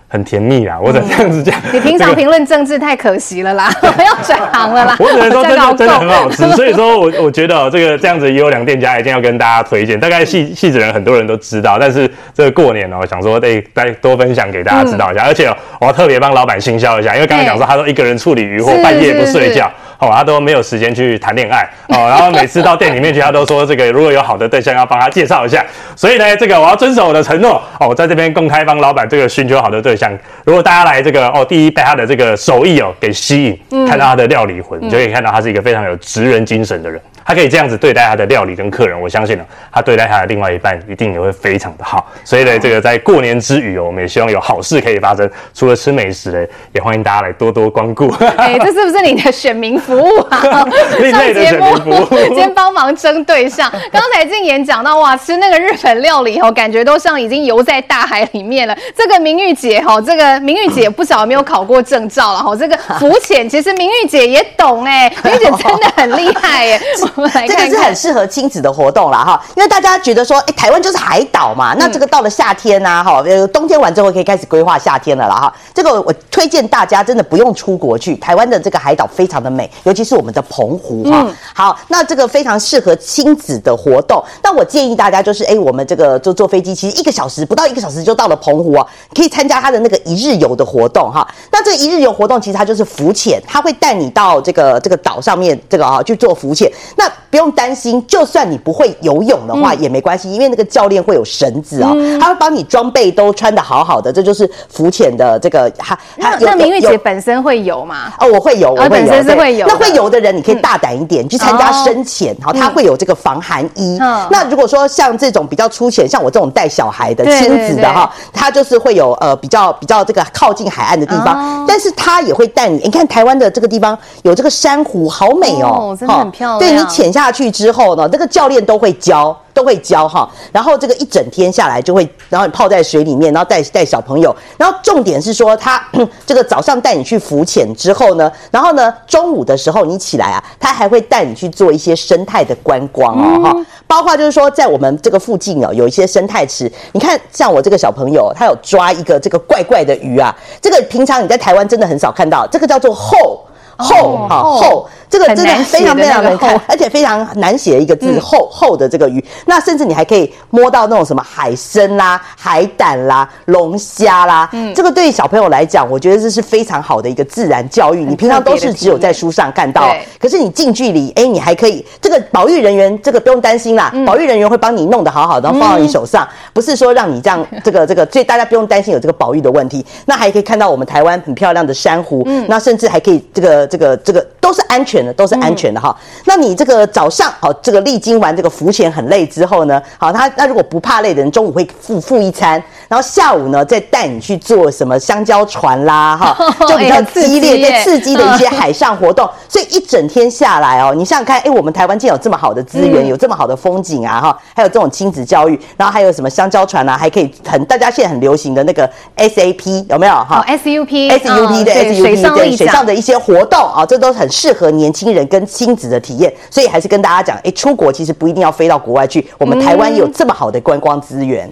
[0.09, 0.79] 很甜蜜啦！
[0.81, 1.53] 我只能这样子讲。
[1.73, 4.95] 你平常评论政治太可惜了啦， 我要转行了啦。
[4.99, 9.99] 我只能说真的 真的很好吃，所以说我我觉得这个这样子优良店家一定要跟大家推荐。
[9.99, 15.23] 大概戏戏子人很多人都知道，但是这个过年哦，想说得再多分享给大家知道一下。
[15.25, 19.69] 而且我要特别帮老板行销一下，因为刚刚讲说他说一个人处理鱼货，半夜不睡觉。
[19.99, 25.65] 哦，他都没有时间去谈恋爱哦，然后每次到店里面去，他都说这个如果有好的对象要帮他介绍一下。
[25.95, 30.11] 所以呢，这个我要遵守我的承诺哦，我在这边公开帮老板这个寻求好的对象。
[30.45, 37.01] 如果大家来这个哦，第一被他的这个手艺哦给吸引，嗯、看到他的料理魂，你就可以看到他是一个非常有职人精神的人。
[37.27, 42.09] 他可以这样子对待他的料理跟客人，我相信呢，他对待他的另外一半一定也会非常的好。
[42.23, 45.29] 所以呢，这个在过年之余哦，我们也希望有好事可以发生。
[45.53, 48.07] 除了吃美食呢，也欢迎大家来多多光顾。
[48.37, 50.65] 哎、欸， 这是不是你的选民服务啊？
[51.01, 53.69] 另类的选民服务，先帮忙争对象。
[53.91, 58.73] 刚才静言讲到哇，吃那个日本料理哦，感觉都像已经游在大海里面了。
[58.95, 62.55] 这个明玉姐哈，这个明玉姐不晓得有没有考过证照了哈。
[62.55, 66.79] 这个浮潜，其实明玉姐也懂哎，明玉姐真的很厉害
[67.25, 67.47] 耶。
[67.47, 75.53] 这个是很适合亲子的活动啦哈，因为大家觉得说，哎，台湾就是海岛嘛，那这个到了夏天呐，哈，呃，冬天完之后可以开始规划夏天了啦哈。
[75.73, 81.25] 这个我推荐大家真的不用出国去，台湾的这个海岛非常的美，尤其是我们的澎湖哈。
[81.53, 84.23] 好，那这个非常适合亲子的活动。
[84.43, 91.27] 那我建议大家就是，哎，我们这个坐坐飞机，其实一个小时不到一个小时就到了澎湖啊，可以参加他的那个一日游的活动哈。
[91.51, 97.47] 那这个一日游活动其实它就是浮潜，他会带你到这个这个岛上面这个啊去做浮潜，那不用。
[97.57, 105.67] 担心，就算你不会游泳的话也没关系，因为那个教练会有绳子哦，他会帮你装备都穿的好好的，这就是浮潜的这个。
[105.71, 108.13] 他他那明月姐本身会游吗？
[108.19, 108.89] 哦，我会游，我会游。
[108.89, 109.65] 本身是会游。
[109.65, 113.97] 那会游的人，你可以大胆一点去参加深潜，好，他会有这个防寒衣。
[114.29, 122.81] 那如果说像这种比较粗浅，像我这种带小孩的亲子的哈，他就是会有呃比较比较这个靠近海岸的地方，但是他也会带你。
[122.83, 126.59] 你看台湾的这个地方有这个珊瑚，好美哦，真的很漂亮。
[126.59, 127.51] 对，你潜下去。
[127.51, 130.27] 之后呢，这个教练都会教，都会教哈。
[130.51, 134.35] 然后这个一整天下来就会，然后你泡在水里面，然后带带小朋友。
[134.57, 135.81] 然后重点是说，他
[136.25, 143.65] 这个早上带你去浮潜之后呢，然后呢中午的时候你起来啊，他还会带你去做一些生态的观光哦哈。
[143.85, 146.71] 包括就是说，在我们这个附近哦，有一些生态池。
[146.93, 153.45] 你看，像我这个小朋友，他有抓一个这个怪怪的鱼啊，这个平常你在台湾真的很少看到，这个叫做后
[153.77, 154.89] 后哈后。
[155.09, 159.23] 这个真的非常非常难看，而且非常难写的一个字，厚厚的这个鱼。
[159.45, 164.49] 那甚至你还可以摸到那种什么海参啦、海胆啦、龙虾啦。
[164.51, 168.03] 嗯，这个对于小朋友来讲，我觉得这是非常好的一个自然教育。
[168.03, 171.85] 你平常都是只有在书上看到，可是你近距离，哎，你还可以。
[172.01, 179.85] 这个保育人员，这个不用担心啦，保育人员会帮你弄得好好的，然后放到你手上，不是说让你这样 这个这个，所以大家不用担心有这个保育的问题。
[180.05, 184.96] 那还可以看到我们台湾很漂亮的珊瑚，嗯，那甚至还可以这个这个这个都是安全。
[185.13, 185.95] 都是安全的哈。
[186.25, 199.29] 那你这个早上好，这个历经完这个浮潜很累之后呢，好，他那如果不怕累的人，中午会付付一餐，然后下午呢再带你去做什么香蕉船啦，哈， 就比较激烈、更刺激的一些海上活动。
[199.49, 221.49] 所以一整天下来哦，你想想看，哎，我们台湾竟然有这么好的资源，有这么好的风景啊，哈，还有这种亲子教育，然后还有什么香蕉船啊，还可以很大家现在很流行的那个 SAP 有没有哈？SUP，SUP 的 SUP 对水上的一些活动啊，这都很适合年轻人跟亲子的体验，所以还是跟大家讲，哎，出国其实不一定要飞到国外去，我们台湾有这么好的观光资源。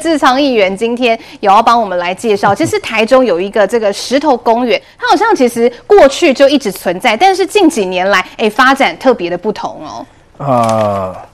[0.00, 10.06] 志昌议员今天也要帮我们来介绍，其实台中有一个这个石头公园，它好像其实过去就一直存在，但是近几年来，哎，发展特别的不同哦。
[10.38, 11.12] 啊。
[11.12, 11.28] Uh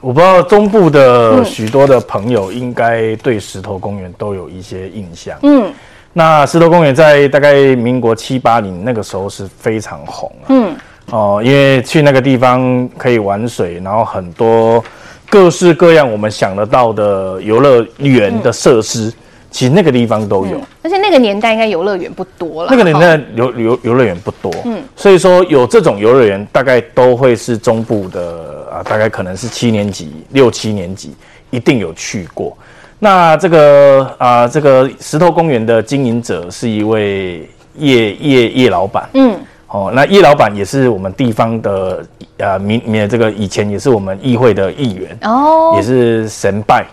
[0.00, 5.36] 我不知道中部的许多的朋友应该对石头公园都有一些印象。
[5.42, 5.72] 嗯，
[6.12, 10.46] 那石头公园在大概民国七八年那个时候是非常红啊。
[10.50, 10.76] 嗯，
[11.10, 14.82] 哦，因为去那个地方可以玩水，然后很多
[15.28, 19.12] 各式各样我们想得到的游乐园的设施。
[19.50, 22.68] 其实那个地方都有，嗯、而且那个年代应该游乐园不多了。
[22.70, 31.14] 那个年代游游游乐园不多，嗯，所以说有这种游乐园，大概都会是中部的啊，大概可能是七年级、六七年级
[31.50, 32.56] 一定有去过。
[32.98, 39.34] 那这个啊，这个石头公园的经营者是一位叶叶叶老板，嗯，
[39.68, 42.04] 哦，那叶老板也是我们地方的
[42.38, 46.84] 啊，民民这个以前也是我们议会的议员哦，也是神拜。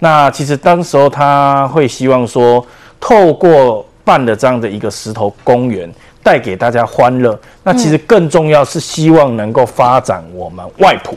[0.00, 2.66] 那其实当时候他会希望说，
[2.98, 5.88] 透过办的这样的一个石头公园，
[6.22, 7.38] 带给大家欢乐。
[7.62, 11.16] 那其实更重要是希望能够发展我们外埔。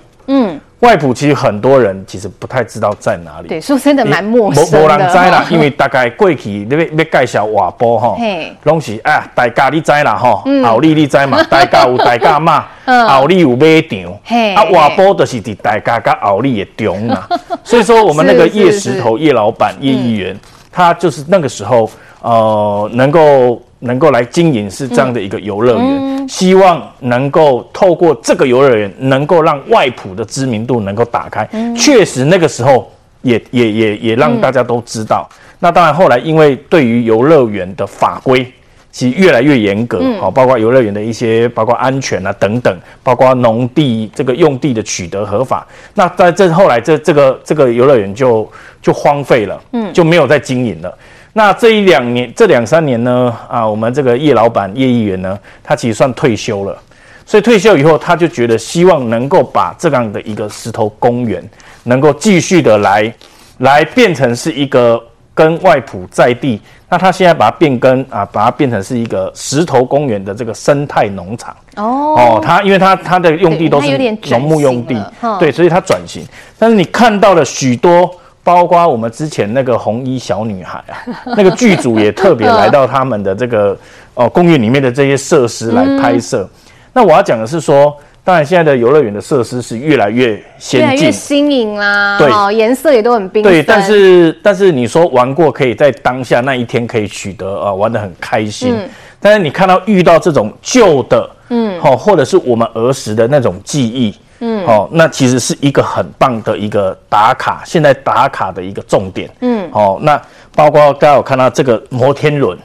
[0.84, 3.48] 外埔其实很多人其实不太知道在哪里。
[3.48, 4.80] 对，说真的蛮陌生的。
[4.80, 8.18] 没人知啦， 因为大概过去你要要介绍外埔哈，
[8.64, 12.66] 拢是啊，大家你知啦哈，后里你知嘛， 大家有大家嘛，
[13.08, 17.30] 后里有马场，啊外埔就是伫大家跟后里的中啊。
[17.64, 20.38] 所以说我们那个叶石头叶老板叶议员，
[20.70, 21.90] 他就是那个时候
[22.22, 23.62] 呃能够。
[23.84, 31.48] 能够来经营是这样的一个游乐园，嗯、希望能够透过这个游乐园，能够让外埔的知名度能够打开。
[31.52, 32.90] 嗯、确实那个时候
[33.22, 35.28] 也也也也让大家都知道。
[35.30, 38.50] 嗯、那当然后来因为对于游乐园的法规
[38.90, 45.68] 其实越来越严格，好、嗯，包括游乐园的一些包括安全啊等等，包括农地这个用地的取得合法。
[45.96, 48.50] 那在这后来这这个这个游乐园就
[48.82, 50.98] 就荒废了，嗯，就没有再经营了。
[51.36, 56.78] 那这一两年，这两三年呢，啊，我们这个叶老板叶议员呢，他其实算退休了，
[57.26, 61.44] 所以退休以后，他就觉得希望能够把这样的一个石头公园，
[61.82, 63.12] 能够继续的来，
[63.58, 65.02] 来变成是一个
[65.34, 71.56] 跟外埔在地，那他现在把它变更啊，把它变成是一个石头公园的这个生态农场。
[71.78, 72.14] 哦。
[72.16, 73.88] 哦，他因为他他的用地都是
[74.30, 75.04] 农牧用地，
[75.40, 76.24] 对，所以他转型，
[76.60, 78.08] 但是你看到了许多。
[78.44, 81.00] 包括我们之前那个红衣小女孩啊，
[81.38, 83.78] 那个剧组也特别来到他们的这个
[84.16, 86.44] 哦公园里面的这些设施来拍摄。
[86.44, 93.44] 嗯、那我要讲的是说，当然现在的游乐园的设施是越来越先进，越来越新颖啦，对，颜色也都很缤纷。
[93.44, 98.90] 对，但是但是你说玩过可以在当下那一天可以取得啊玩的很开心，嗯、
[99.22, 104.14] 但是你看到遇到这种旧的，嗯，好，或者是我们儿时的那种记忆。
[104.46, 109.30] 嗯，好、哦，那其实是一个很棒的一个打卡，现在打卡的一个重点。
[109.40, 110.22] 嗯，好、哦，那
[110.54, 112.58] 包括大家有看到这个摩天轮，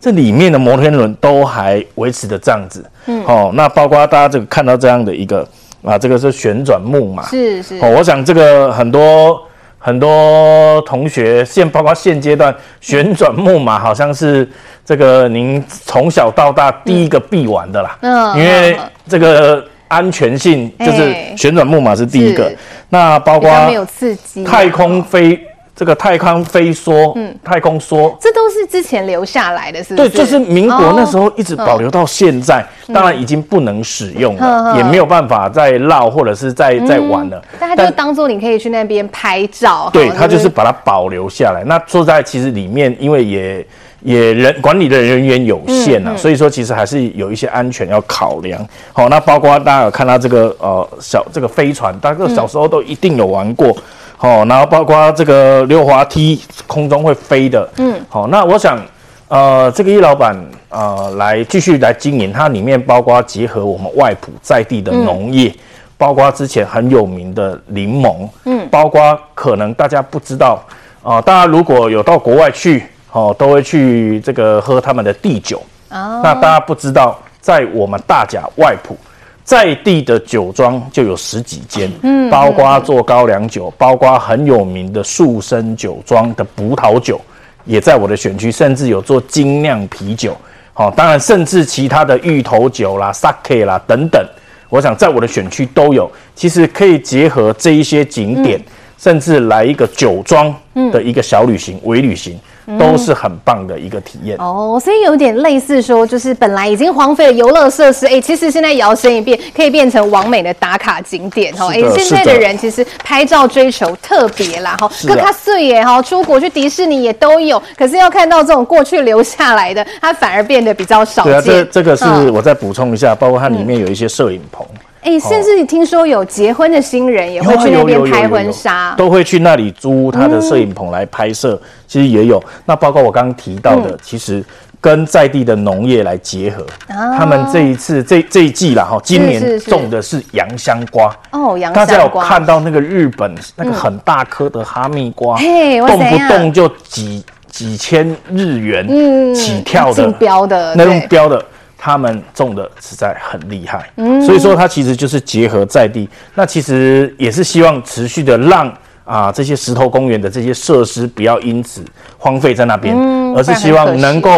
[0.00, 2.82] 这里面的摩天轮都还维持的这样子。
[3.04, 5.46] 嗯，好、哦，那包括大家这个看到这样的一个
[5.84, 7.24] 啊，这个是旋转木马。
[7.24, 7.78] 是是。
[7.82, 9.38] 哦，我想这个很多
[9.78, 14.48] 很多同学现包括现阶段旋转木马好像是
[14.86, 17.98] 这个您从小到大第一个必玩的啦。
[18.00, 18.74] 嗯，因为
[19.06, 19.62] 这个。
[19.88, 22.56] 安全性就是旋转木马是第一个，欸、
[22.88, 25.38] 那包括没有刺激太空飞
[25.74, 30.08] 这个太空飞梭，嗯，太空梭，这都是之前留下来的，是不是？
[30.08, 37.42] 对，就是民国那时候一直保留到现在，哦、当然已经不能使用了，嗯、也没有办法再绕或者是再再玩了。
[37.60, 41.62] 但它就当做你可以去那边拍照，对，它就是把它保留下来。
[41.64, 43.66] 那坐在其实里面，因为也。
[44.06, 48.64] 也人管理的人员有限啊，嗯嗯、所以说其实还是有一些安全要考量。
[48.92, 53.76] 好，那包括大家有看到这个呃小这个飞船，大家小时候都一定有玩过。
[54.16, 57.68] 好，然后包括这个溜滑梯，空中会飞的。
[57.78, 58.78] 嗯，好，那我想
[59.26, 60.36] 呃这个易老板
[60.68, 65.58] 呃来继续来经营，它里面包括结合我们外埔在地的农业，嗯、
[65.98, 70.62] 包括之前很有名的柠檬，嗯，包括可能大家不知道
[71.02, 72.84] 啊、呃，大家如果有到国外去。
[73.12, 75.62] 哦，都会去这个喝他们的地酒。
[75.90, 78.96] 哦，那大家不知道，在我们大甲外埔
[79.44, 87.20] 在地的酒庄就有十几间，嗯，包括做高粱酒，包括很有名的树生酒庄的葡萄酒，
[87.64, 90.36] 也在我的选区，甚至有做精酿啤酒。
[90.72, 94.22] 好，当然，甚至其他的芋头酒啦、sake 啦等等，
[94.68, 96.10] 我想在我的选区都有。
[96.34, 100.54] 其实可以结合这一些景点，嗯、甚至来一个酒庄
[100.92, 102.38] 的一个小旅行、微旅行。
[102.78, 111.68] 都是很棒的一个体验、嗯、哦，所以有点类似说，就是本来已经荒废的游乐设施，哎、欸，其实现在摇身一变，可以变成完美的打卡景点哈。
[111.68, 121.32] 哎、欸，现在的人其实拍照追求特别啦哈，各卡碎耶哈，出国去迪士尼也都有，可是要看到这种过去留下来的，它反而变得比较少见。
[121.32, 124.66] 对啊，这这个是我再补充一下，包括它里面有一些摄影棚。
[124.72, 131.54] 嗯哎，甚至你听说有结婚的新人也会去那边拍婚纱，都会去那里租他的摄影棚来拍摄。
[131.62, 134.44] 嗯、其实也有，那包括我刚刚提到的，嗯、其实
[134.80, 136.66] 跟在地的农业来结合。
[136.92, 141.16] 啊、他们这一次这这一季啦哈，今年种的是洋香瓜。
[141.30, 141.86] 哦，洋香瓜。
[141.86, 151.40] 大家有看到那个日本那个很大颗的哈密瓜，嗯、动不动就几几千日元起跳的，标的那种标的。
[151.78, 158.72] 他们种的实在很厉害，嗯，所以说它其实就是结合在地，那其实也是希望持续的让
[159.04, 161.84] 啊这些石头公园的这些设施不要因此
[162.18, 164.30] 荒废在那边，嗯，而是希望能够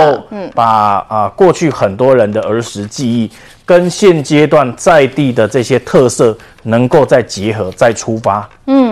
[0.55, 3.31] 把啊过去很多人的儿时记忆
[3.65, 8.88] 跟现阶段在地的这些特色能够再结合再出发，嗯。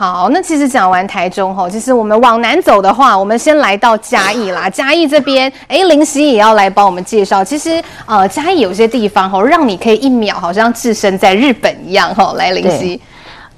[0.00, 4.66] 好，那其实讲完台中吼，其实我们往南走的话，我们先来到嘉义啦。
[4.70, 7.44] 嘉义这边，哎，林夕也要来帮我们介绍。
[7.44, 12.32] 其实，呃，嘉义有些地方吼，让你可以一秒好像置身在日本一样吼。
[12.36, 12.98] 来，林夕。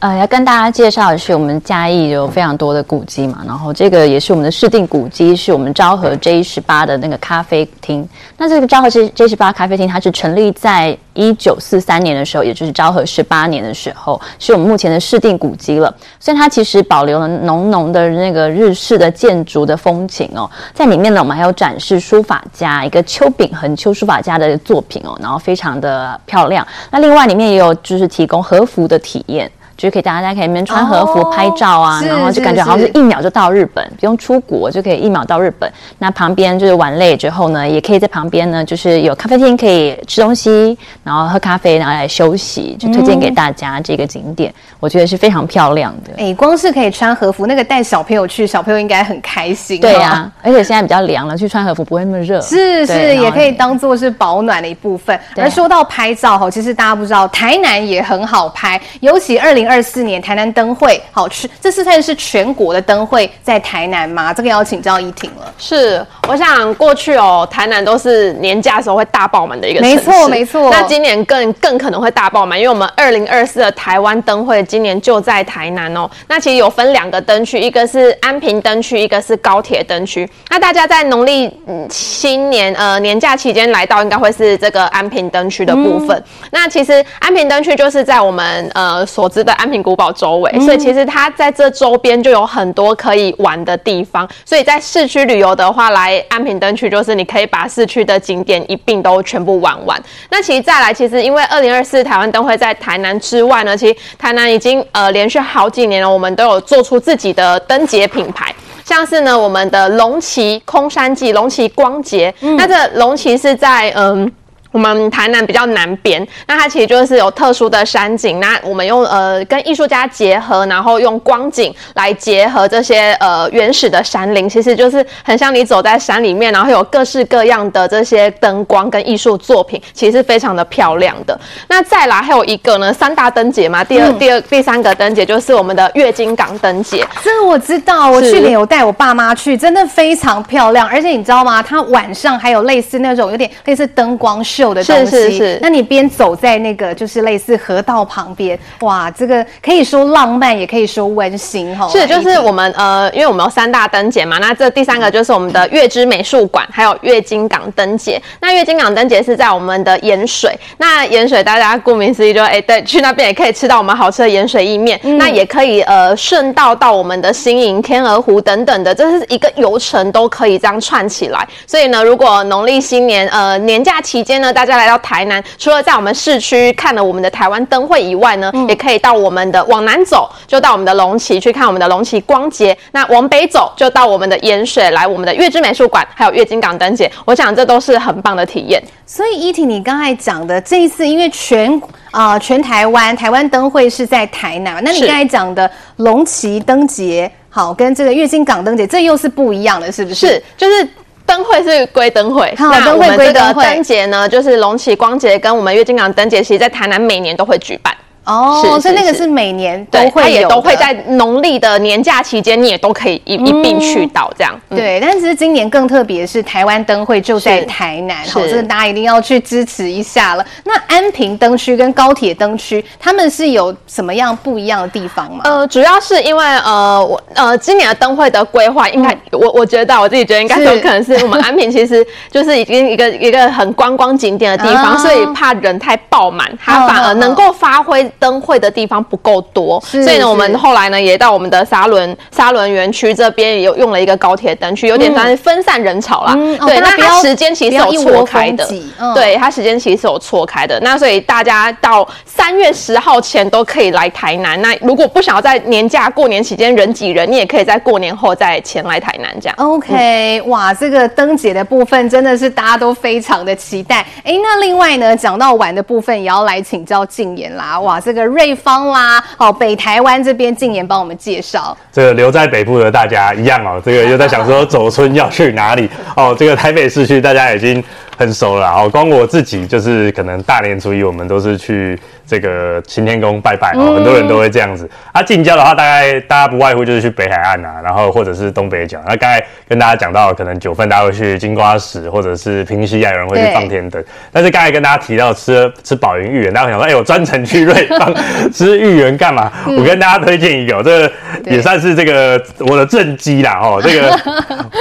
[0.03, 8.05] 呃，要跟大家介绍的是，我们嘉义有非常多的古迹嘛，然后这个也是我们的市定古迹，是我们昭和 J 十八的那个咖啡厅。
[8.37, 15.95] 那这个昭和 J J 十八咖啡厅，它是成立在一九四三年的时候，也就是昭和十八年的时候，是我们目前的市定古迹了。
[16.19, 20.51] 所以它其实保留了浓浓的那个日式的建筑的风情哦。
[20.75, 26.67] 在里面呢，我们还有展示书法家一个邱秉恒邱书法家的作品哦，然后非常的漂亮。
[26.91, 29.49] 那另外里面也有就是提供和服的体验。
[29.77, 35.71] 就可以大家在可以里面穿和服拍照啊，哦、然后就感觉好像是一秒就到日本，不用出国就可以一秒到日本。
[35.99, 46.13] 那旁边就是玩累之后呢，也可以在旁边呢，就是有咖啡厅可以吃东西，然后喝咖啡，然后来休息，就推荐给大家这个景点，嗯、我觉得是非常漂亮的。
[46.19, 49.81] 哎，光是可以穿和服，那个带小朋友去，小朋友应该很开心。
[49.81, 52.41] 对呀、啊，而且现在比较凉了，去穿和服不会那么热。
[52.41, 55.19] 是是，也可以当做是保暖的一部分。
[55.37, 60.53] 而说到拍照哈，其实大家不知道，台南也很好拍，尤其二零二四年台南。
[60.53, 64.35] 灯会好去，这次算是全国的灯会在台南吗？
[64.35, 65.51] 这个要请教依婷了。
[65.57, 70.71] 是，我想过去哦，台南都是年假的时候会大爆满的一个城市，没错没错。
[70.71, 76.11] 那今年更更可能会大爆满，因为我们二零二四的台湾灯会今年就在台南哦。
[76.29, 80.29] 那其实有分两个灯区，一个是安平灯区，一个是高铁灯区。
[80.51, 81.51] 那大家在农历
[81.89, 86.17] 新年呃年假期间来到，应该会是这个安平灯区的部分。
[86.19, 90.51] 嗯、那其实安平灯区就是在我们呃所知的安平古堡周围。
[90.61, 100.01] 所以其实它在这周边就有很多可以玩的地方，所以在市区旅游的话，来安平灯区就是你可以把市区的景点一并都全部玩完。
[100.31, 114.31] 那其实再来，其实因为二零二四台湾灯会在台南之外呢，其实台南已经呃连续好几年了，我们都有做出自己的灯节品牌，像是呢我们的龙旗空山记、龙旗光节，嗯、那这龙旗是在嗯。
[114.73, 118.41] 我们台南比较南边，那它其实就是有特殊的山景。
[118.41, 131.39] 那我们用呃跟艺术家结合，然后用光景来结合这些呃原始的山林，其实就是很像你走在山里面，然后有各式各样的这些灯光跟艺术作品，其实是非常的漂亮的。
[131.69, 137.07] 那再来还有一个呢，三大灯节嘛，第二、嗯、第二、第三个灯节就是我们的月经港灯节。
[137.23, 140.89] 这个我知道，我去年有带我爸妈去，真的非常漂亮。
[140.89, 141.63] 而且你知道吗？
[141.63, 144.62] 它晚上还有类似那种有点类似灯光秀。
[144.75, 151.89] 的东西，是是是，那你边走在那个就是类似河道旁边，哇，这个可以说浪漫，也可以说温馨哈。
[151.89, 158.21] 是，就是我们呃，因为我们有三大灯节嘛，那这第三个就是我们的月之美术馆，还有月津港灯节。
[158.41, 171.47] 那月津港灯节是在我们的盐水，那盐水大家顾名思义就哎、欸、对，去那边也可以吃到我们好吃的盐水意面，嗯、那也可以呃顺道到我们的新营、天鹅湖等等的，这是一个游程都可以这样串起来。
[171.67, 182.77] 所以呢，如果农历新年呃年假期间呢，大家来到台南，除了在我们市区看了我们的台湾灯会以外呢，嗯、也可以到我们的往南走，就到我们的龙崎去看我们的龙崎光节。
[182.93, 187.11] 那往北走，就到我们的盐水来我们的月之美术馆，还有月津港灯节。
[187.25, 188.83] 我想这都是很棒的体验。
[189.07, 191.81] 所以依婷，你刚才讲的这一次，因为全
[192.11, 200.27] 啊、呃、全台湾台湾灯会是在台南，那你刚才讲的龙崎灯节，好，跟这个月津港灯节，这又是不一样的，是不是？
[200.27, 200.89] 是，就是。
[201.33, 207.97] 灯会是归灯会，那我们这个灯节呢，就是龙崎光节跟我们月经港灯节，其实在台南每年都会举办。
[208.25, 214.55] 哦，所以那个是每年都会有，它也都会在农历的年假期间，你也都可以一一并去到这样。
[214.71, 220.47] 对，但是今年更特别是台湾灯会就在台南，好，这个大家一定要去支持一下了。
[220.63, 225.41] 那安平灯区跟高铁灯区，他们是有什么样不一样的地方吗？
[225.43, 238.09] 呃，主要是因为呃，我呃，今年的灯会的规划，应该我我觉得我自己觉得应该有可能是我们安平其实就是已经一个一个很观光景点的地方， 所以怕人太爆满，它反而能够发挥。
[238.19, 246.35] 灯会的地方不够多，所以呢，我们后来呢也到我们的沙仑沙仑园区这边也有用了一个高铁灯区，有点算是分散人潮啦。
[246.37, 250.79] 嗯、对，哦、那它时间其实有错开的，嗯、对，它时间其实有错开的。
[250.81, 254.61] 那所以大家到三月十号前都可以来台南。
[254.61, 259.57] 那如果不想要在年假过年期间人挤人，你也可以在过年后再前来台南这样。
[259.59, 264.07] OK，嗯、哇，这个灯节的部分真的是大家都非常的期待。
[264.25, 267.79] 哎，那另外呢，讲到玩的部分也要来请教静言啦。
[267.81, 268.33] 哇，这个。
[268.33, 271.77] 瑞芳啦，哦，北台湾这边静言帮我们介绍。
[271.93, 276.35] 这个留在北部的大家一样哦，这个又在想说走春要去哪里 哦。
[276.39, 277.83] 这个台北市区大家已经
[278.17, 281.99] 很熟了哦，光我自己就是可能大年初一我们都是去。
[282.33, 284.89] 这个擎天宫拜拜哦，很多人都会这样子。
[285.13, 288.99] 啊，近郊的话，大概大家不外乎就是去北海岸啊，然后或者是东北角。
[289.07, 294.03] 那刚才跟大家讲到，可能九份大家会去金瓜石，或者是平溪，有人会去放天灯。
[294.33, 298.15] 但是刚才跟大家提到吃吃宝云芋圆，大家会想说，哎、欸，我专程去瑞芳
[298.51, 299.53] 吃芋圆干嘛？
[299.67, 301.13] 嗯、我跟大家推荐一个，这个
[301.45, 304.09] 也算是这个我的正机啦哦， 这个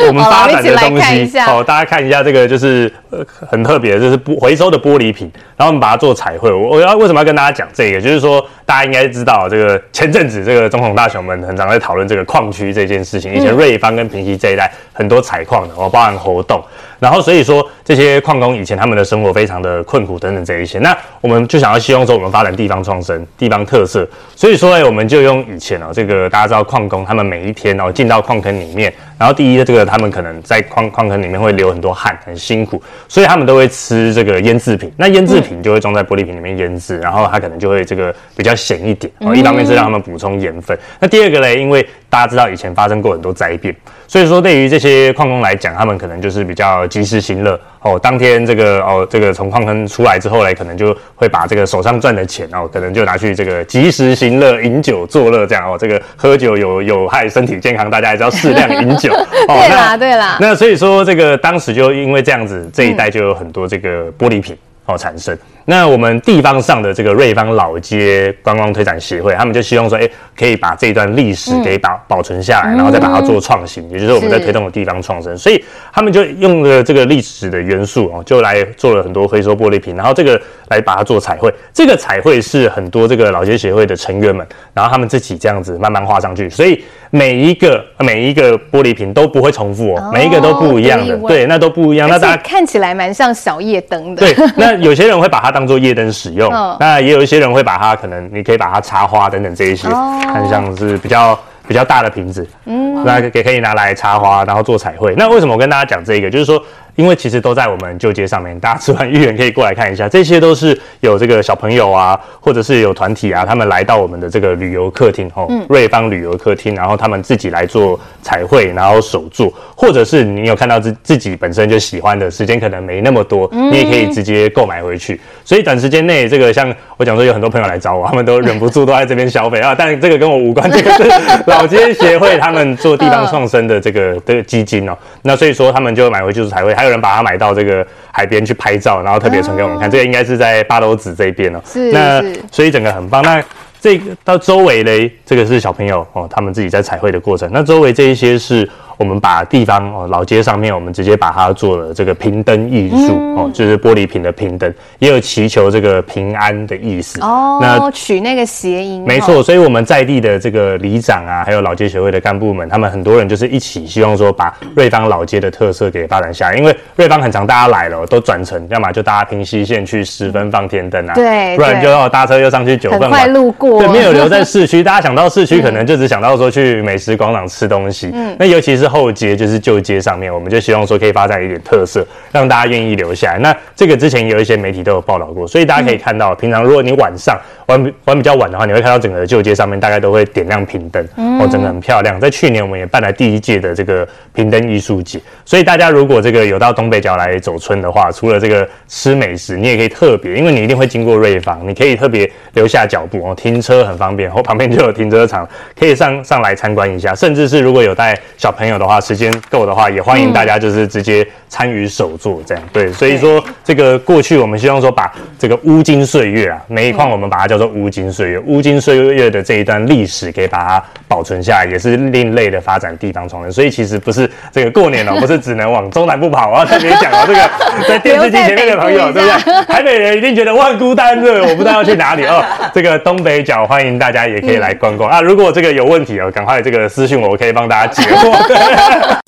[0.07, 6.51] 我们发展的东西哦，大家看一下这个就是呃很特别，就是不回收的玻璃瓶，然后我们把它做彩绘。
[6.51, 7.99] 我我要为什么要跟大家大家讲这个？
[7.99, 8.45] 就是说。
[8.63, 13.33] 大家应该知道，这个前阵子这个总统大雄们很常在讨论这个矿区这件事情。
[13.33, 16.63] 以前瑞芳跟平溪这一带很多采矿的，哦，包含活动。
[17.01, 20.79] 然后所以说这些矿工以前他们的生活非常的困苦等等这一些。
[20.79, 24.07] 那我们就想要希望说我们发展地方创生、地方特色。
[24.35, 34.89] 所以说，哎，我们就用以前哦，这个大家知道矿工他们每一天哦进到矿坑里面，然后第一这个他们可能在矿矿坑里面会流很多汗，很辛苦，所以他们都会吃这个腌制品。
[34.95, 38.55] 那腌制品就会装在玻璃瓶里面腌制，然后它可能就会这个比较。
[38.61, 40.77] 咸一点哦，一方面是让他们补充盐分。
[40.99, 43.75] 那第二个呢，因为大家知道以前发生过很多灾变，
[44.11, 47.97] 所以说对于这些矿工来讲，他们可能就是比较及时行乐哦。
[47.97, 55.77] 当天这个哦，这个从矿坑出来之后呢，可能就会把这个手上赚的钱哦，可能就拿去这个及时行乐、饮酒作乐这样哦。
[55.79, 59.13] 这个喝酒有有害身体健康，大家还是要适量饮酒。
[59.47, 60.37] 哦、对啦，对啦。
[60.41, 64.53] 那所以说这个当时就因为这样子，这一带就有很多这个玻璃瓶
[64.87, 65.37] 哦产生。
[65.65, 75.37] 那我们地方上的这个瑞芳老街观光推展协会，他们就希望说，哎，可以把这一段历史给保保存下来，然后再把它做创新，也就是我们在推动的地方创生。
[75.37, 81.53] 所以他们就用了这个历史的元素哦，就来做了很多回收玻璃瓶，然后这个来把它做彩绘。
[81.73, 92.09] 这个彩绘是很多这个老街协会的成员们，然后他们自己这样子慢慢画上去，所以每一个每一个玻璃瓶都不会重复哦，每一个都不一样的，对，那都不一样。
[92.09, 94.21] 那大家看起来蛮像小夜灯的。
[94.25, 101.37] 对，那有些人会把它当做夜灯使用，哦、那也有一些人会把它，可能你可以把它插花等等这一些，看、哦、像是比较
[101.67, 105.13] 比较大的瓶子，嗯，那也可以拿来插花，然后做彩绘。
[105.17, 106.29] 那为什么我跟大家讲这个？
[106.29, 106.61] 就是说。
[106.95, 110.07] 因为其实都在我们旧街上面，大家吃完芋圆可以过来看一下。
[110.09, 125.19] 这些都是有这个小朋友啊，或者是有团体啊，他们来到我们的这个旅游客厅哦，嗯、瑞芳旅游客厅，然后他们自己来做彩绘，然后手作，或者是你有看到自自己本身就喜欢的，时间可能没那么多，你也可以直接购买回去。
[125.45, 129.73] 所以短时间内，这个像我讲说，有很多朋友来找我，他们都忍不住都在这边消费啊。
[129.73, 131.03] 但这个跟我无关，这个是
[131.47, 134.97] 老街协会他们做地方创生的这个这个基金哦。
[135.21, 136.75] 那所以说他们就买回去做彩绘。
[136.81, 139.89] 还有人把它买到这个海边去拍照，然后特别传给我们看。
[139.89, 141.61] 这个应该是在八斗子这边哦。
[141.63, 141.91] 是。
[141.91, 143.21] 那所以整个很棒。
[143.21, 143.43] 那
[143.79, 147.47] 这个到周围嘞，这个是小朋友哦，他们自己在彩绘的过程。
[147.53, 148.67] 那周围这一些是。
[149.01, 157.57] 我们把地方哦，老街上面，我们直接把它做了这个平灯艺术哦，就是玻璃瓶的平灯，也有祈求这个平安的意思哦。
[157.59, 159.41] 那取那个谐音，没错。
[159.41, 166.55] 所以我们在地的这个里长啊，还有老街协会的干部们，他们很多人就是一起希望说，把瑞芳老街的特色给发展下来。
[166.55, 174.83] 因为瑞芳很长，大家来了都转乘，要么就搭平西线去十分放天灯啊，对，不然就要搭车又上去九份，快路过，对，没有留在市区。
[174.83, 178.11] 大家想到市区， 可能就只想到说去美食广场吃东西。
[178.13, 178.90] 嗯，那尤其是。
[178.91, 183.39] 后街就是旧街上面，我们就希望说可以发展一点特色，让大家愿意留下来。
[183.39, 187.39] 那这个之前有一些媒体都有报道过，所以大家可以看到，平常如果你晚上
[187.71, 192.19] 玩玩比较晚的话，你会看到整个旧街上面大概都会点亮屏灯，哦，整个很漂亮。
[192.19, 205.47] 在去年我们也办了第一届的这个屏灯艺术节，所以大家如果这个有到东北角来走春的话，除了这个吃美食，你也可以特别，因为你一定会经过瑞芳，你可以特别留下脚步哦，停车很方便，后旁边就有停车场，
[205.77, 212.63] 可以上上来参观一下，甚至是如果有带小朋友的话，时间够的话，也欢迎大家就是直接参与手作这样。
[212.73, 223.51] 对，所以说这个过去我们希望说把这个乌金岁月啊，煤矿我们把它叫做乌金岁月，乌金岁月的这一段历史给把它保存下来，也是另类的发展地方创生。
[223.51, 229.63] 所以其实不是这个过年哦， 不是只能往中南部跑，我要特别讲哦，这个在电视机前面的朋友，对不对？
[229.65, 232.43] 台北人一定觉得万孤单对，我不知道要去哪里哦。
[232.73, 235.21] 这个东北角欢迎大家也可以来观光啊。
[235.21, 239.21] 如果这个有问题哦，赶快这个私信我，我可以帮大家解惑。